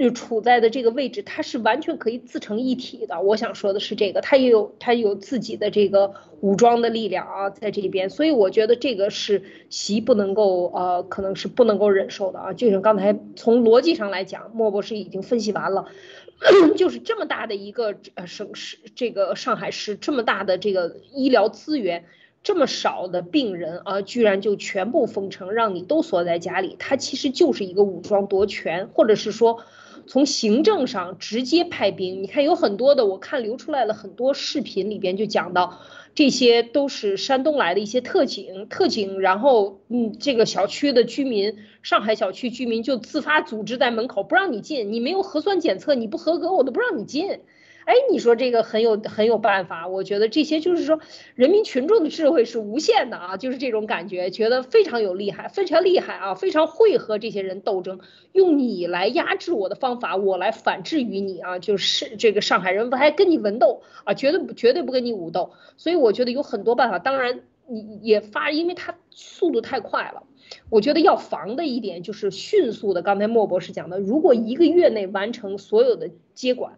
[0.00, 3.20] 就处在的这个位置，它是完全可以自成一体的。
[3.20, 8.08] 我想说的是这个，它也有它有自己的这个武装的力量啊，在这边。
[8.08, 12.52] 所以我觉得这个是习不能够呃，可能是不能够忍受的啊。
[12.54, 15.84] 就像刚才从逻辑上来讲，莫博士已经分析完了，
[16.74, 22.06] 就是这么大的一个呃省市，这个上海市这么大的这个医疗资源。
[22.42, 29.60] 这么少的病人啊，居然就全部封城，让你都锁在家里，它其实就是一个武装夺权，或者是说，
[30.08, 32.22] 从行政上直接派兵。
[32.22, 35.78] 你看有很多的，我看流出来了很多视频里边就讲到，
[36.16, 47.38] 这些都是山东来的一些特警，特警，然后嗯，这个小区的居民，上海小区居民就自发组织在门口不让你进，你没有核酸检测，你不合格，我都不让你进。
[47.84, 51.00] 哎，你说这个很有很有办法，我觉得这些就是说，
[51.34, 57.98] 人民群众的智慧是无限的啊，就是这种感觉，觉得非常有厉害，非常厉害啊，非常会和这些人斗争，
[58.30, 70.22] 用你来压制我的方法，我来反制于你啊，就是这个上海人还跟你文斗啊，绝对绝对不跟你武斗，所以我觉得有很多办法，当然你也发，因为他速度太快了，
[70.70, 76.74] 我觉得要防的一点就是迅速的，刚才莫博士讲的，如果一个月内完成所有的接管。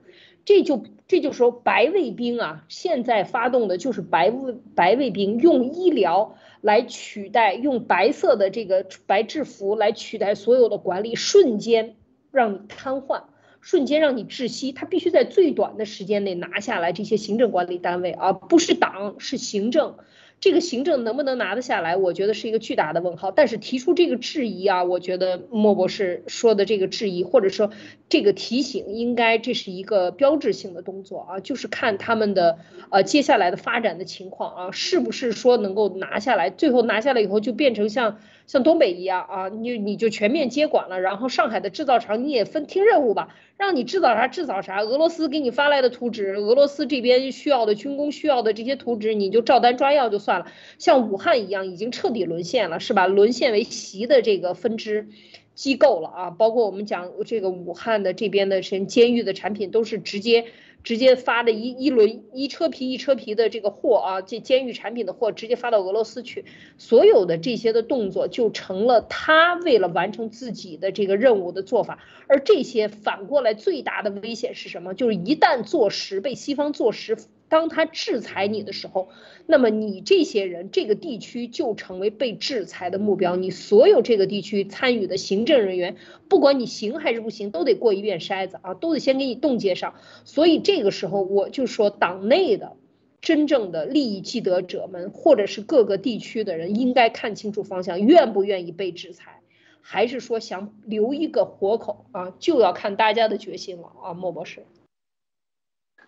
[0.47, 11.97] 这就这就说白卫兵啊，现在发动的就是白卫白卫兵，用医疗来取代，用白色的这个白制服来取代所有的管理，瞬间
[12.31, 13.25] 让你瘫痪，
[13.61, 14.73] 瞬间让你窒息。
[14.73, 19.97] 他必须在最短的时间内拿下来这些行政管理单位，而不是党，是行政。
[20.45, 21.97] 这个行政能不能拿得下来？
[21.97, 23.31] 我觉得是一个巨大的问号。
[23.31, 27.71] 但是提出这个质疑啊，我觉得莫博士说的这个质疑，或者说
[28.11, 32.59] 这个提醒，应该这是一个标志性的动作啊，就是看他们的
[32.91, 36.51] 呃接下来的发展的情况啊，是不是说能够拿下来？
[36.51, 43.35] 最后拿下来以后就变成像像东北一样啊，你你就全面接管了，然后上海的制造厂你也分听任务吧。
[43.57, 50.47] 让你制造啥制造啥，俄罗斯给你发来的图纸，俄罗斯这边需要的军工需要的这些图纸，你就照单抓药就算了。
[50.79, 53.07] 像武汉一样，已经彻底沦陷了，是吧？
[53.07, 55.09] 沦陷为习的这个分支，
[55.55, 60.47] 机构了啊，包括我们讲这个武汉的这边的什监狱的产品，都是直接
[60.85, 66.45] 直接发的一一轮一车皮一车皮的这个货啊，这监狱产品的货直接发到俄罗斯去，
[66.79, 74.95] 所有的这些的动作就成了他为了完成自己的这个任务的做法，而这些反过来最大的危险是什么？
[74.95, 77.17] 就是一旦坐实被西方坐实。
[77.55, 79.11] 当他制裁你的时候，
[79.47, 83.37] 那么你这些人这个地区就成为被制裁的目标。
[83.37, 85.95] 你所有这个地区参与的行政人员，
[86.29, 89.95] 不管你行还是不行，都得过一遍筛子啊，都得先给你冻结上。
[90.25, 92.73] 所以这个时候，我就说，党内的
[93.21, 99.43] 真正的利益既得者们，或者是各个地区的人，应该看清楚方向，愿不愿意被制裁，
[99.81, 104.65] 还是说想留一个活口啊，就要看大家的决心了啊，莫博士。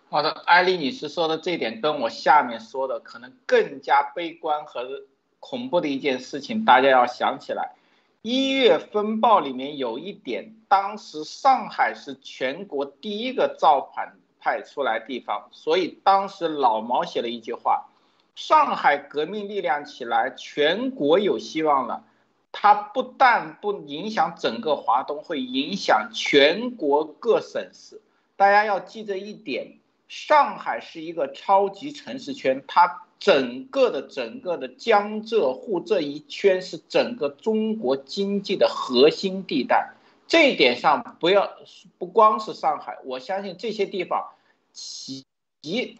[0.09, 5.03] 好的，艾丽女士说的这点跟我下面说的可能更加悲观和
[5.41, 7.73] 恐怖的一件事情，大家要想起来。
[8.21, 17.89] 一月风暴里面有一点，当时上海是全国第一个造反派出来地方，所以当时老毛写了一句话：
[18.33, 22.05] 上海革命力量起来，全国有希望了。
[22.53, 28.01] 它不但不影响整个华东，会影响全国各省市。
[28.37, 29.79] 大家要记着一点。
[30.07, 39.93] 上海是一个超级城市圈，它整个的整个的江浙沪这一圈是整个中国经济的核心地带。
[40.27, 41.49] 这一点上，不要
[41.97, 44.29] 不光是上海，我相信这些地方
[44.73, 45.25] 其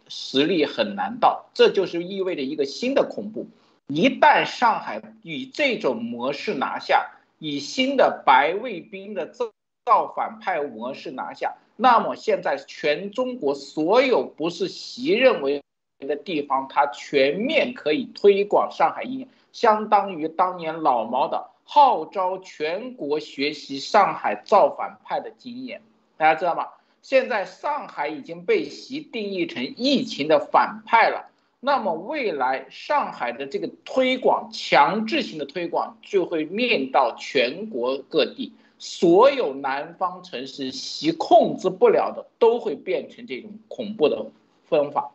[0.07, 1.49] 实力很难到。
[1.53, 3.47] 这就是意味着一个新的恐怖。
[3.87, 9.51] 一旦上海以这种模式拿下，以新的白卫兵的造
[9.85, 11.55] 造反派模式拿下。
[11.77, 15.63] 那么现在全中国所有不是习认为
[15.99, 25.81] 的地方，它全面可以推广上海音乐，相当于当年老毛的号召全国学习上海造反派的经验。
[26.17, 26.67] 大家知道吗？
[27.01, 31.29] 现在上海已经被习定义成疫情的反派了。
[31.59, 38.53] 那么未来上海的这个推广，强制性的推广就会面到全国各地。
[38.79, 44.31] 所有南方城市习控制不了的，都会变成这种恐怖的
[44.65, 45.11] 方法，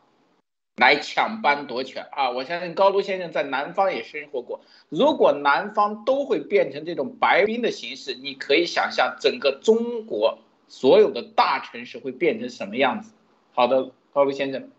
[0.77, 2.31] 来抢班夺权啊！
[2.31, 4.61] 我相信高卢先生在南方也生活过。
[4.89, 13.13] 如果南方都会变成这种白兵的形式，你可以想象整个中国所有的大城市会变成什么样子。
[13.53, 14.71] 好的，高卢先生。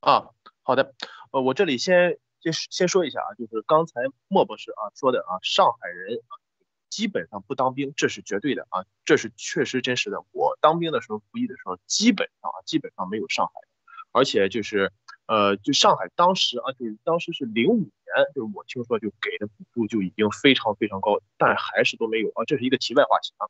[0.00, 0.30] 啊，
[0.62, 0.94] 好的，
[1.32, 6.41] 呃，我这里先先先说一下啊，就是刚才莫博士啊说的啊，上海人啊。
[6.92, 10.22] 基本上不当兵，这是绝对的啊，这是确实真实的。
[10.30, 13.68] 我当兵的时候服役的时候，基本上啊，基本上没有上海的，
[14.12, 14.92] 而且就是，
[15.24, 17.90] 呃，就上海当时啊，就是当时是零五年，
[18.34, 22.44] 就是我听说就给的补助就已经非常非常高，但还是都没有啊。
[22.44, 23.48] 这是一个题外话题啊，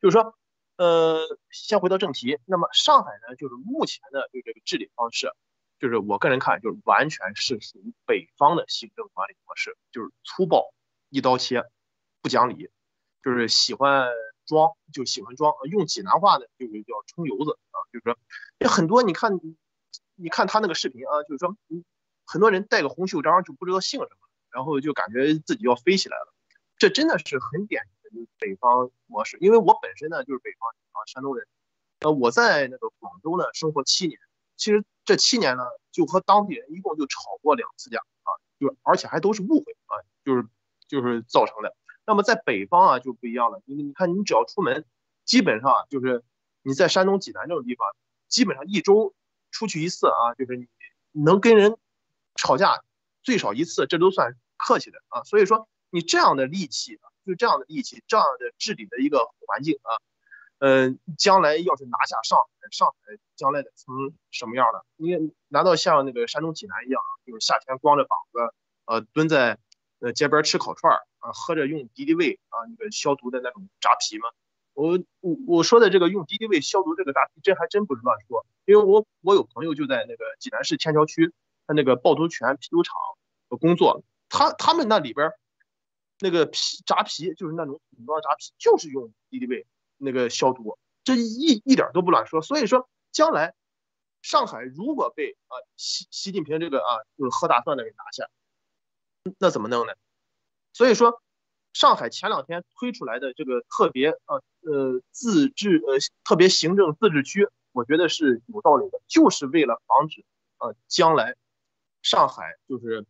[0.00, 0.34] 就是说，
[0.78, 5.30] 呃，先回到正题，那么上海呢，就是目前的就这个治理方式，
[5.78, 10.72] 就是我个人看，就是完全是属于北方的行政管理模式，就是粗暴、
[11.10, 11.64] 一刀切、
[12.22, 12.70] 不讲理。
[13.28, 14.08] 就是喜欢
[14.46, 15.52] 装，就喜欢装。
[15.70, 17.76] 用济南话呢，就是叫充油子啊。
[17.92, 18.16] 就是说，
[18.58, 19.38] 有很多你看，
[20.14, 21.54] 你看他那个视频啊，就是说，
[22.24, 26.32] 很多人戴个红袖章就不知道姓什么，然后就感觉自己要飞起来了。
[26.78, 29.36] 这真的是很典型的就北方模式。
[29.42, 31.46] 因为我本身呢就是北方啊，山东人。
[32.00, 34.18] 呃，我在那个广州呢生活七年，
[34.56, 40.46] 其实这七年呢就和当地人一共就吵过两次架啊，就而且还都是误会啊，就是
[40.86, 41.76] 就是造成的。
[42.08, 44.86] 那么在北方啊就不一样了，你你看你只要出门，
[45.26, 46.24] 基本上就是
[46.62, 47.86] 你在山东济南这种地方，
[48.28, 49.14] 基本上一周
[49.50, 50.66] 出去一次啊，就是你
[51.12, 51.76] 能跟人
[52.34, 52.82] 吵架
[53.22, 55.22] 最少一次，这都算客气的啊。
[55.24, 60.00] 所以说你这样的戾气，就这样的戾气，这样的治理的一个环境啊，
[60.60, 64.82] 嗯，将来要是拿下上海，上海将来得成什么样的？
[64.96, 68.54] 你难道像那个山东济南一样，就是夏天光着膀子，
[68.86, 69.58] 呃，蹲在
[69.98, 71.02] 呃街边吃烤串儿？
[71.18, 74.28] 啊，喝着用敌敌畏啊，那个消毒的那种扎啤吗？
[74.74, 81.32] 我我我说的这个用敌敌畏消毒这个扎啤，这还真不是乱说，因为我我有朋友就在那个济南市天桥区，
[81.66, 82.94] 他那个趵突泉啤酒厂
[83.58, 85.32] 工作，他他们那里边
[86.20, 89.66] 那个啤扎啤就是那种桶装扎啤，就是用敌敌畏
[89.96, 92.40] 那个消毒，这一一点都不乱说。
[92.40, 93.54] 所以说，将来
[94.22, 98.28] 上海如果被啊习习近平这个啊就是喝大蒜的给拿下，
[99.38, 99.92] 那怎么弄呢？
[100.72, 101.22] 所以说，
[101.72, 110.24] 上海前两天推出来的这个特别呃呃自治呃特别行政自治区，我觉得是有道理的，就是为了防止
[110.58, 111.36] 呃将来
[112.02, 113.06] 上海就是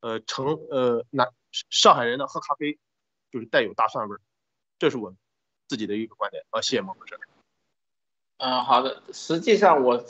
[0.00, 1.28] 呃成呃南
[1.70, 2.78] 上海人呢喝咖啡
[3.32, 4.20] 就是带有大蒜味儿，
[4.78, 5.14] 这是我
[5.68, 7.18] 自己的一个观点啊，谢谢孟博士。
[8.38, 9.02] 嗯，好的。
[9.12, 10.04] 实际上我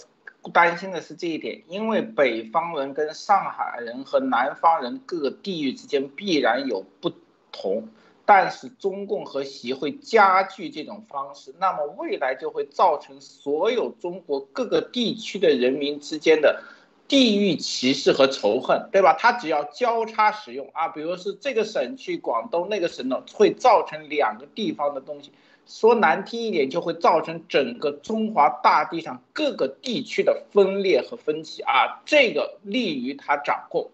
[0.50, 7.10] 担心的是这一点，因为北方人跟上海人和南方人各个地域之间必然有不
[7.52, 7.88] 同，
[8.24, 16.62] 但是中共和习会加剧这种方式，那么未来就会造成所有中国各个地区的人民之间的。
[17.08, 19.16] 地域歧视和仇恨，对吧？
[19.16, 25.30] 他只要交叉使用啊，比如是这个省去广东，那个省呢，会造成两个地方的东西。
[25.66, 32.02] 说难听一点，就会造成整个中华大地上各个地区的分裂和分歧啊。
[32.06, 33.90] 这个利于他掌控。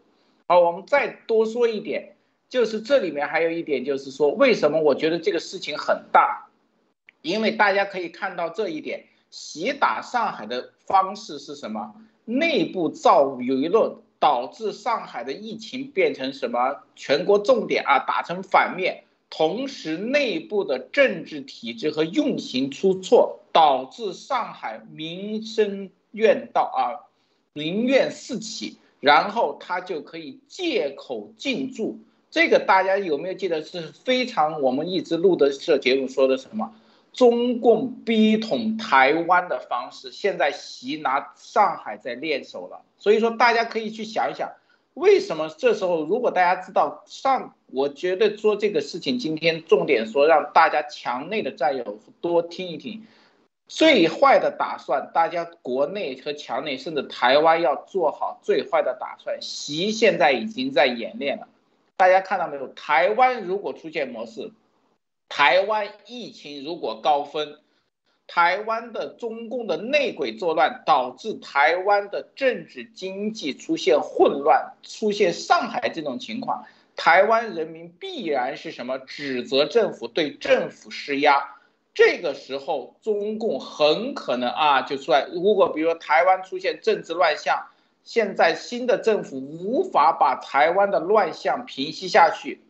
[0.47, 2.15] 好，我们再多说一点，
[2.49, 6.47] 就是这里面还有一点，就是说为什么我觉得这个事情很大？
[7.23, 11.95] 因为大家可以看到这一点，袭打上海的方式是什么？
[12.25, 19.05] 内部造舆论，导致上海的疫情变成什么全国重点啊，打成反面。
[19.35, 27.09] 同时，内部的政治体制和运行出错，导致上海民生怨道啊，
[27.55, 28.77] 民怨四起。
[29.01, 31.99] 然后他就可以借口进驻。
[32.31, 36.73] 这个大家有没有记得是非常我们一直录的这节目说的什么？
[37.13, 42.83] 中共逼统台湾的方式，现在习拿上海在练手了。
[42.99, 44.53] 所以说，大家可以去想一想，
[44.95, 53.07] 为什么这时候如果大家知道上，我觉得做这个事情，今天重点说让大家墙内的战友多听一听。
[53.69, 59.39] 最坏的打算，大家国内和墙内甚至台湾要做好最坏的打算。
[59.41, 61.49] 习现在已经在演练了，
[61.97, 62.69] 大家看到没有？
[62.69, 64.53] 台湾如果出现模式。
[65.31, 67.61] 台湾疫情如果高分，
[68.35, 76.65] 台湾的中共的内鬼作乱，导致台湾的政治经济出现混乱，出现上海这种情况，
[76.97, 78.99] 台湾人民必然是什么？
[79.01, 81.57] 指责政府，对政府施压。
[81.93, 85.27] 这个时候，中共很可能啊就出来。
[85.31, 87.67] 如果比如说台湾出现政治乱象，
[88.03, 92.63] 现在新的政府无法把台湾的乱象平息下去。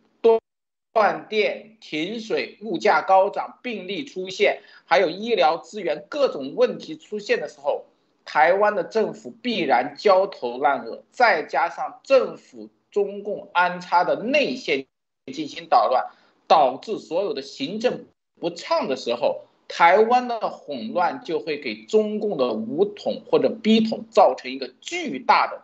[0.93, 7.87] 断电、停水、物价高涨、病例出现，还有医疗资源各种问题出现的时候，
[8.25, 11.03] 台湾的政府必然焦头烂额。
[11.11, 14.87] 再加上政府中共安插的内线
[15.33, 16.11] 进行捣乱，
[16.47, 18.05] 导致所有的行政
[18.39, 25.63] 不畅的时候，台湾的混乱就会给中共的武统或者逼统造成一个巨大的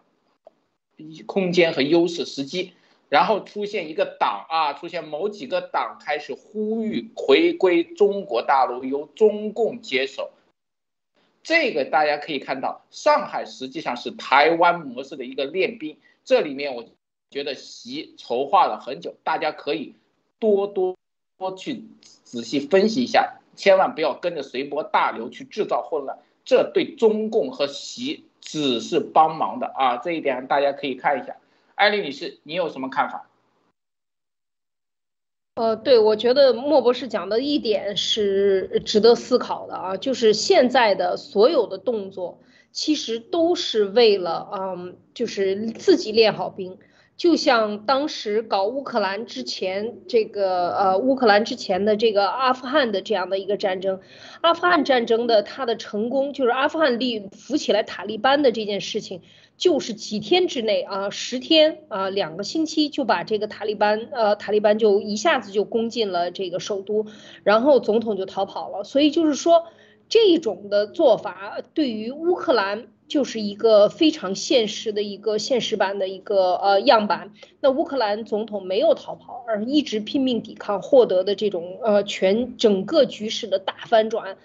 [1.26, 2.72] 空间和优势时机。
[3.08, 10.30] 然后出现一个党啊，出现某几个党开始呼吁回归中国大陆，由中共接手。
[11.42, 15.96] 这个大家可以看到，上海实际上是台湾模式的一个练兵。
[16.24, 16.84] 这里面我
[17.30, 19.94] 觉得习筹划了很久，大家可以
[20.38, 20.94] 多多
[21.38, 29.96] 多去仔细分析一下，千万不要跟着随波大流去制造混乱，这对中共和习只是帮忙的啊。
[29.96, 31.36] 这一点大家可以看一下。
[31.78, 33.30] 艾丽女士，你有什么看法？
[35.54, 42.40] 呃，对，我觉得莫博士讲的一点是值得思考的啊，就是现在的所有的动作，
[42.72, 46.78] 其实都是为了，嗯，就是自己练好兵。
[47.18, 54.00] 就像当时搞乌克兰之前，这个呃，乌克兰之前的这个阿富汗的这样的一个战争，
[54.40, 59.20] 阿富汗战争的它的成功，就是阿富汗立扶起来塔利班的这件事情。
[59.56, 67.06] 就是几天之内啊，十天啊，两个星期就把这个塔利班，呃，塔利班就一下子就攻进了这个首都，
[67.42, 68.84] 然后总统就逃跑了。
[68.84, 69.64] 所以就是说，
[70.08, 77.32] 这种的做法对于乌克兰就是一个非常现实的一个现实版的一个呃样板。
[77.60, 84.36] 那乌克兰总统没有逃跑，而一直拼命抵抗，获得的这种呃全整个局势的大反转。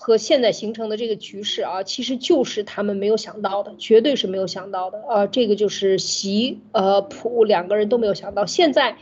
[0.00, 5.26] 和现在形成的这个局势啊，其实就是他们没有想到的，绝对是没有想到的啊！
[5.26, 8.46] 这个就是习呃普两个人都没有想到。
[8.46, 8.96] 现在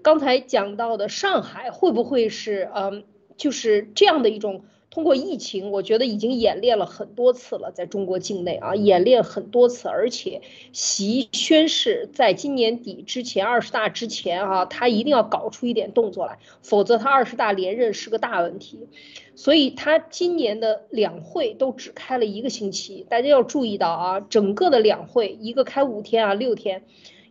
[0.00, 3.04] 刚才讲到的上海会不会是嗯，
[3.36, 4.62] 就是这样的一种？
[4.90, 10.40] 通过疫情，我觉得已经演练了很多次了，在中国境内啊，演练很多次，而且
[10.72, 18.88] 习宣誓，在今年底之前，二十大之前啊，他一定要搞出一点动作来，否则他二十大连任是个大问题。
[19.34, 26.82] 所以他今年的两会都只开了一个星期，大家要注意到啊，整个的两会一个开五天啊，六天。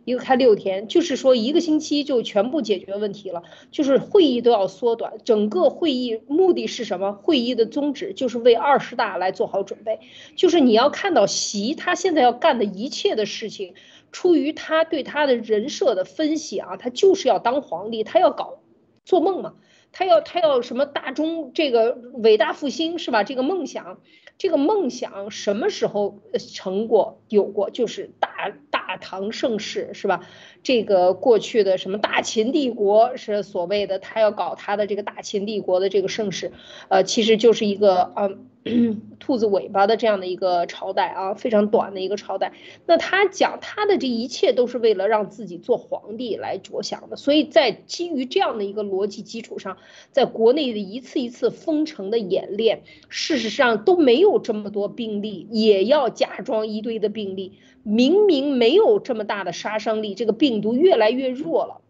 [0.08, 5.18] 一个开六天，就是说一个星期就全部解决问题了，就是会议都要缩短。
[5.22, 7.12] 整个会议目的是什么？
[7.12, 10.00] 会议的宗旨就是为二十大来做好准备。
[10.34, 13.74] 就是你要看到习他现在要干的一切的事情，
[14.10, 18.60] 出于他对他的人设的分析啊，他就是要当皇帝，他要搞
[19.04, 19.56] 做梦嘛。
[19.90, 23.24] 他要他要什么大中这个伟大复兴是吧？
[23.24, 24.00] 这个梦想，
[24.36, 26.20] 这个梦想什么时候
[26.54, 27.70] 成过有过？
[27.70, 28.52] 就是大
[28.88, 30.26] 大唐盛世是吧？
[30.62, 36.52] 这个过去的什么大秦帝国是所谓的他要搞他的这个大秦帝国的这个盛世，
[36.88, 38.46] 呃，其实就是一个嗯。
[39.18, 42.52] 兔子尾巴的这样的一个朝代啊，非常短的一个朝代。
[42.86, 49.76] 那他讲他的这一切都是为了让自己做皇帝来着想的，所以在基于这样的一个逻辑基础上，
[50.12, 61.80] 在国内的一次一次封城的演练，事实上都没有这么多病例，也要假装一堆的病例，明明没有这么大的杀伤力，这个病毒越来越弱了。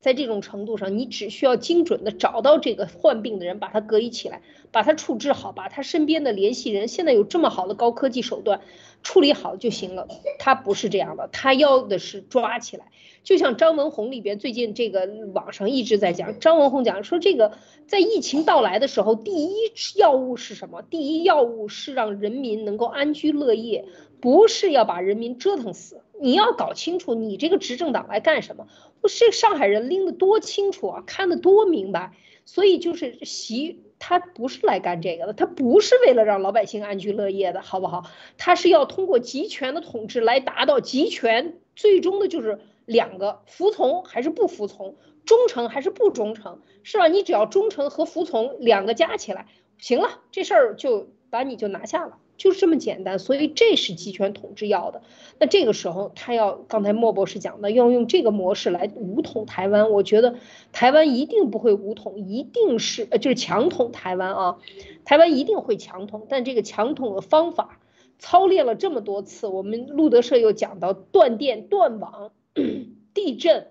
[0.00, 8.60] 在这种程度上，你只需要精准的找到这个患病的人，把他隔离起来，把他处置好，把他身边的联系人，现在有这么好的高科技手段，
[9.02, 10.06] 处理好就行了。
[10.38, 12.86] 他不是这样的，他要的是抓起来。
[13.24, 17.58] 就像张文宏里边最近这个网上一直在讲，张文宏讲说这个
[17.88, 19.52] 在疫情到来的时候，第一
[19.96, 20.80] 药物是什么？
[20.82, 23.84] 第一药物是让人民能够安居乐业，
[24.20, 26.02] 不是要把人民折腾死。
[26.20, 28.66] 你要搞清楚，你这个执政党来干什么？
[29.00, 32.12] 不是上海人拎得多清楚啊，看得多明白，
[32.44, 38.04] 所以就是习他不是来干这个的，他不是为了让老百姓安居乐业的，好不好？
[38.36, 47.06] 他是要通过集权的统治来达到集权，最终的就是两个服从还是不服从，忠诚还是不忠诚，是吧？
[47.06, 49.46] 你只要忠诚和服从两个加起来，
[49.78, 52.18] 行了，这事儿就把你就拿下了。
[52.38, 55.02] 就是这么简单，所以这是集权统治要的。
[55.40, 59.90] 那这个时候，他要刚才莫博士讲的，要用这个模式来武统台湾。
[59.90, 60.36] 我觉得
[60.72, 64.58] 台湾一定不会武统，一定是呃就是强统台湾啊，
[65.04, 66.26] 台湾一定会强统。
[66.30, 67.80] 但这个强统的方法
[68.20, 72.30] 操练了这么多次，我们路德社又讲到断电、断网、
[73.14, 73.66] 地震，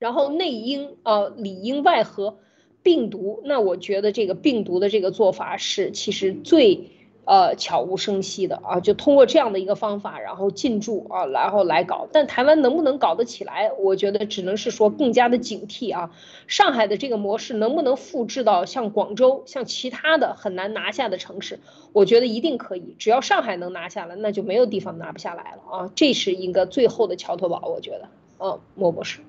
[0.00, 2.38] 然后内因啊里应外合，
[2.82, 3.40] 病毒。
[3.44, 6.90] 那我觉得这个病毒的这个做法是其实最。
[7.28, 12.08] 呃，悄无声息的啊，就通过这样的一个方法，然后进驻啊，然后来搞。
[12.10, 13.70] 但台湾能不能搞得起来？
[13.78, 16.10] 我觉得只能是说更加的警惕啊。
[16.46, 21.60] 上海的这个模式能不能复制到像广州、像其他的很难拿下的城市？
[21.92, 22.96] 我觉得一定可以。
[22.98, 25.92] 只要上海能拿下来，那就没有地方拿不下来了啊。
[25.94, 28.08] 这是一个最后的桥头堡，我觉得。
[28.38, 29.20] 嗯，莫博士。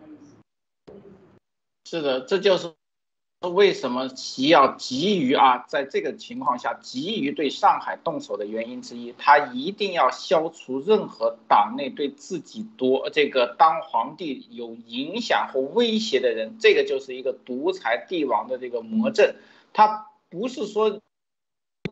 [1.83, 2.71] 是的，这就是。
[3.47, 19.35] 为什么习要急于啊，在这个情况下急于对上海动手的原因之一，他一定要消除任何党内对自己夺这个当皇帝有影响或威胁的人，这个就是一个独裁帝王的这个魔怔。
[19.71, 20.99] 他不是说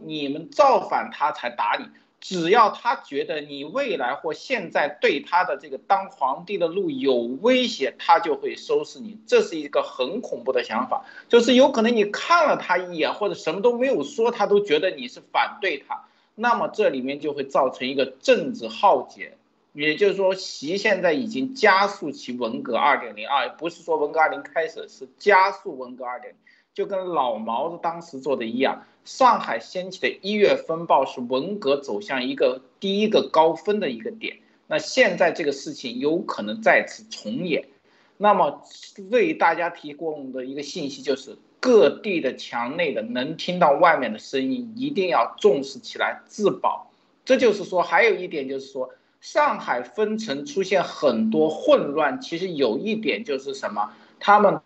[0.03, 1.85] 你们造反他才打你。
[2.19, 9.19] 只要他觉得你未来或现在对他的这个当皇帝的路有威胁，他就会收拾你。
[9.27, 16.05] 这是一个很恐怖的想法，就是有可能你看了他一眼，或者什么都没有说，他都觉得你是反对他。
[16.33, 19.37] 那么这里面就会造成一个政治浩劫。
[19.73, 26.39] 也就是说，习现在已经加速其文革二点零啊，不是说文革二零开始，是加速文革二点零。
[26.73, 34.39] 就跟老毛子当时做的一样，上海掀起的一月风暴是文革走向一个第一个高峰的一个点。
[34.67, 37.69] 那现在这个事情有可能再次重演。
[38.17, 38.61] 那么
[39.09, 46.91] 为大家提供的一个信息就是，各地的墙内的能听到外面的声音，一定要重视起来自保。
[47.23, 48.89] 这就是说，还有一点就是说，
[49.21, 54.59] 上海分城出现很多混乱，其实有一点就是什么，他们。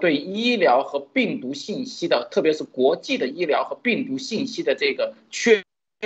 [0.00, 5.62] 对医疗和病毒信息的，特别是国际的医疗和病毒信息的这个缺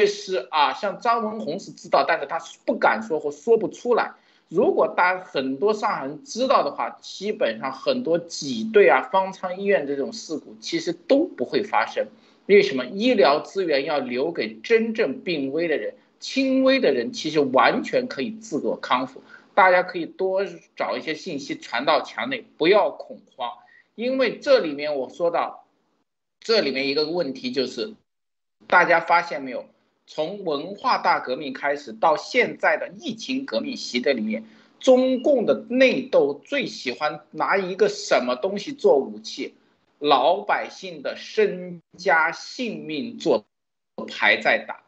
[0.07, 4.13] 失啊，像张文宏是知道，但是他不敢说或说不出来。
[4.49, 12.07] 如果大家很多上海人知道的话，基本上很多挤兑啊、方舱医院这种事故其实都不会发生。
[12.47, 12.85] 为什么？
[12.85, 19.23] 医疗资源要留给真正病危的人，轻微的人其实完全可以自我康复。
[19.55, 20.45] 大家可以多
[20.77, 23.51] 找一些信息传到墙内，不要恐慌。
[23.95, 25.67] 因为这里面我说到，
[26.41, 27.95] 这里面一个问题就是，
[28.67, 29.67] 大家发现没有？
[30.07, 34.45] 从文化大革命开始到现在的疫情革命习的里面，
[34.81, 39.55] 中共的内斗最喜欢拿一个什么东西做武器？
[39.99, 43.47] 老百姓的身家性命做
[44.09, 44.83] 牌在打，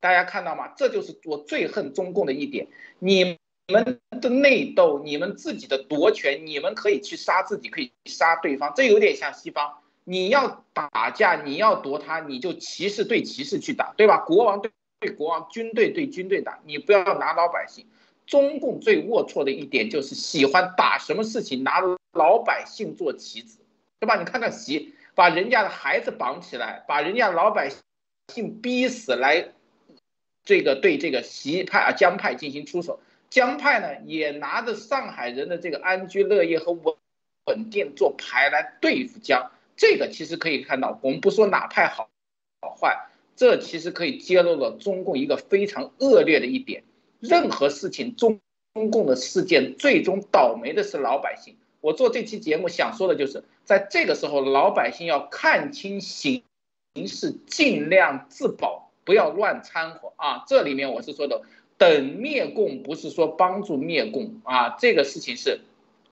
[0.00, 0.68] 大家看到吗？
[0.76, 2.68] 这就是我最恨中共的一点，
[2.98, 3.36] 你。
[3.66, 9.78] 你们的内斗，你们自己的夺权，你们可以去杀自己，可以杀对方，这有点像西方。
[10.04, 14.18] 你要打架，你要夺他，你就骑士对骑士去打，对吧？
[14.18, 14.70] 国王对
[15.00, 17.86] 对国王，军队对军队打，你不要拿老百姓。
[18.26, 21.80] 中共最龌龊的一点就是喜欢打什么事情拿
[22.12, 23.60] 老百姓做棋子，
[23.98, 24.16] 对吧？
[24.16, 27.70] 你看看习，把人家的孩子绑起来，把人家老百
[28.28, 29.52] 姓逼死来，
[30.44, 33.00] 这个对这个习派啊江派进行出手，
[33.34, 36.94] 江派呢也拿着上海人的这个安居乐业和稳
[37.46, 42.08] 稳定做牌来对付江，这个其实可以看到，我们不说哪派好
[42.60, 46.84] 好坏，这其实可以揭露了中共一个非常恶劣的一点，
[47.18, 48.38] 任何事情中。
[48.74, 51.56] 中共的事件最终倒霉的是老百姓。
[51.80, 56.42] 我做这期节目想说的就是，在这个时候，老百姓要看清形
[56.94, 60.44] 形势，尽量自保，不要乱掺和啊！
[60.48, 61.42] 这里面我是说的，
[61.84, 65.60] 等灭共不是说帮助灭共啊，这个事情是，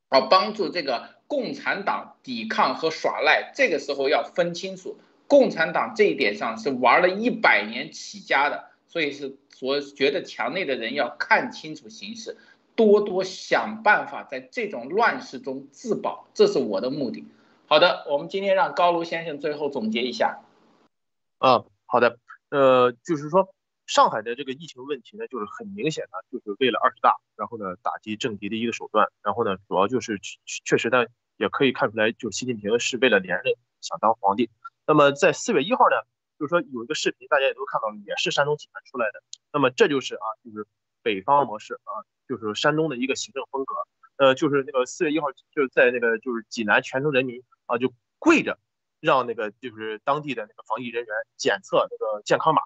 [0.08, 3.52] 啊帮助这个共产党抵抗和耍赖。
[3.54, 12.36] 这个时候要分清楚，共产党这一点上是玩了一百年起家的，所以是我觉得墙内的人要看清楚形势。
[12.74, 17.26] 多多想办法在这种乱世中自保，这是我的目的。
[17.66, 20.40] 好的，我们今天让高卢先生最后总结一下。
[21.38, 22.18] 啊，好的，
[22.48, 23.54] 呃，就是说
[23.92, 30.18] 上海的这个疫情问题呢，就是很明显的，就是为了二十大，然后呢打击政敌的一个手段，然后呢主要就是
[30.64, 31.04] 确实呢
[31.36, 33.52] 也可以看出来，就是习近平是为了连任
[33.82, 34.48] 想当皇帝。
[34.86, 35.96] 那么在四月一号呢，
[36.38, 39.22] 就是说有一个视频，大家也都看到了，也是山东济南出来的。
[39.52, 40.66] 那么这就是啊，就是
[41.02, 41.92] 北方模式啊。
[42.28, 43.74] 就是山东的一个行政风格，
[44.16, 48.58] 呃，就是那个四月一号，就是在那个就是济南全城人民啊，就跪着
[49.00, 52.62] 让那个就是当地的那个防疫人员检测那个健康码，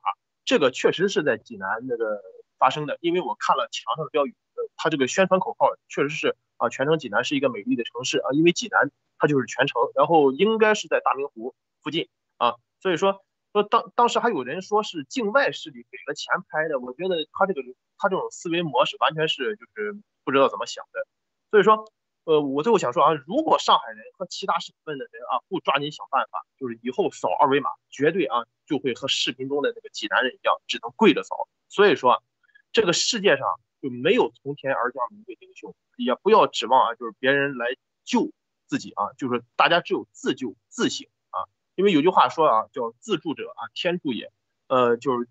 [0.47, 2.23] 这个确实是在济南那个
[2.59, 12.09] 发生的，因为我看了墙上的标语，呃，他这个宣传口号确实是啊，全城济南是一个美丽的城市啊，因为济南它就是全城，然后应该是在大明湖附近
[12.39, 13.21] 啊，所以说。
[13.53, 17.63] 说当当时还有人说是境外势力给了钱拍的，我觉得他这个
[17.97, 21.07] 他这种思维模式完全是就是不知道怎么想的。
[21.51, 21.91] 所以说，
[22.27, 31.47] 呃，我最后想说啊，如果上海人和其他省份的人啊不抓紧想办法，就是以后扫二维码，绝对啊就会和视频中的那个济南人一样，只能跪着扫。
[31.69, 32.21] 所以说，
[32.73, 33.47] 这个世界上
[33.81, 37.69] 就没有从天而降的一个英雄，也不要指望啊就是别人来
[38.05, 38.33] 救
[38.67, 41.47] 自己啊，就是大家只有自救自省啊。
[41.77, 44.33] 因为有句话说啊，叫自助者啊，天助也。
[44.67, 45.29] 呃，就是，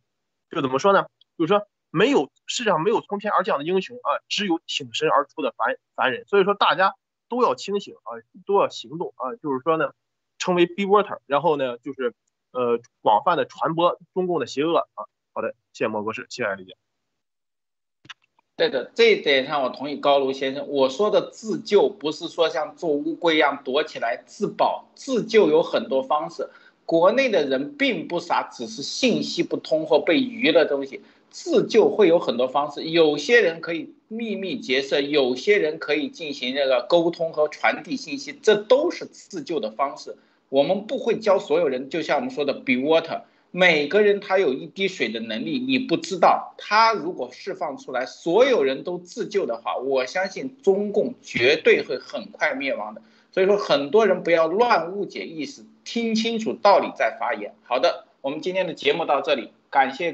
[0.50, 1.08] 就怎么说呢？
[1.38, 6.26] 就是说，没有世界上没有从天而降的英雄啊，只有挺身而出的凡凡人。
[6.28, 6.94] 所以说，大家
[7.30, 9.34] 都要清醒啊，都要行动啊。
[9.36, 9.92] 就是说呢，
[10.38, 12.14] 成为 B water，然后呢，就是
[12.52, 15.06] 呃，广泛的传播中共的邪恶啊。
[15.32, 16.76] 好的，谢谢莫博士，谢谢理解。
[18.58, 20.68] 对的，这一点上我同意高卢先生。
[20.68, 26.50] 我说的自救不是说像做乌龟一样躲起来自保，自救有很多方式。
[26.86, 31.02] 国内的人并不傻，只是信息不通或被愚的东西。
[31.36, 40.16] 自救会有很多方式，有些人可以秘密结社，有些人可以进行这个沟通和传递信息，这都是自救的方式。
[40.48, 43.24] 我们不会教所有人，就像我们说的，be water。
[43.52, 46.56] 每个人他有一滴水的能力，你不知道。
[46.58, 53.02] 他如果释放出来，所有人都自救的话，我相信中共绝对会很快灭亡的。
[53.34, 57.54] 所以说，很多人不要乱误解意思，听清楚道理再发言。
[57.64, 60.14] 好的，我们今天的节目到这里，感谢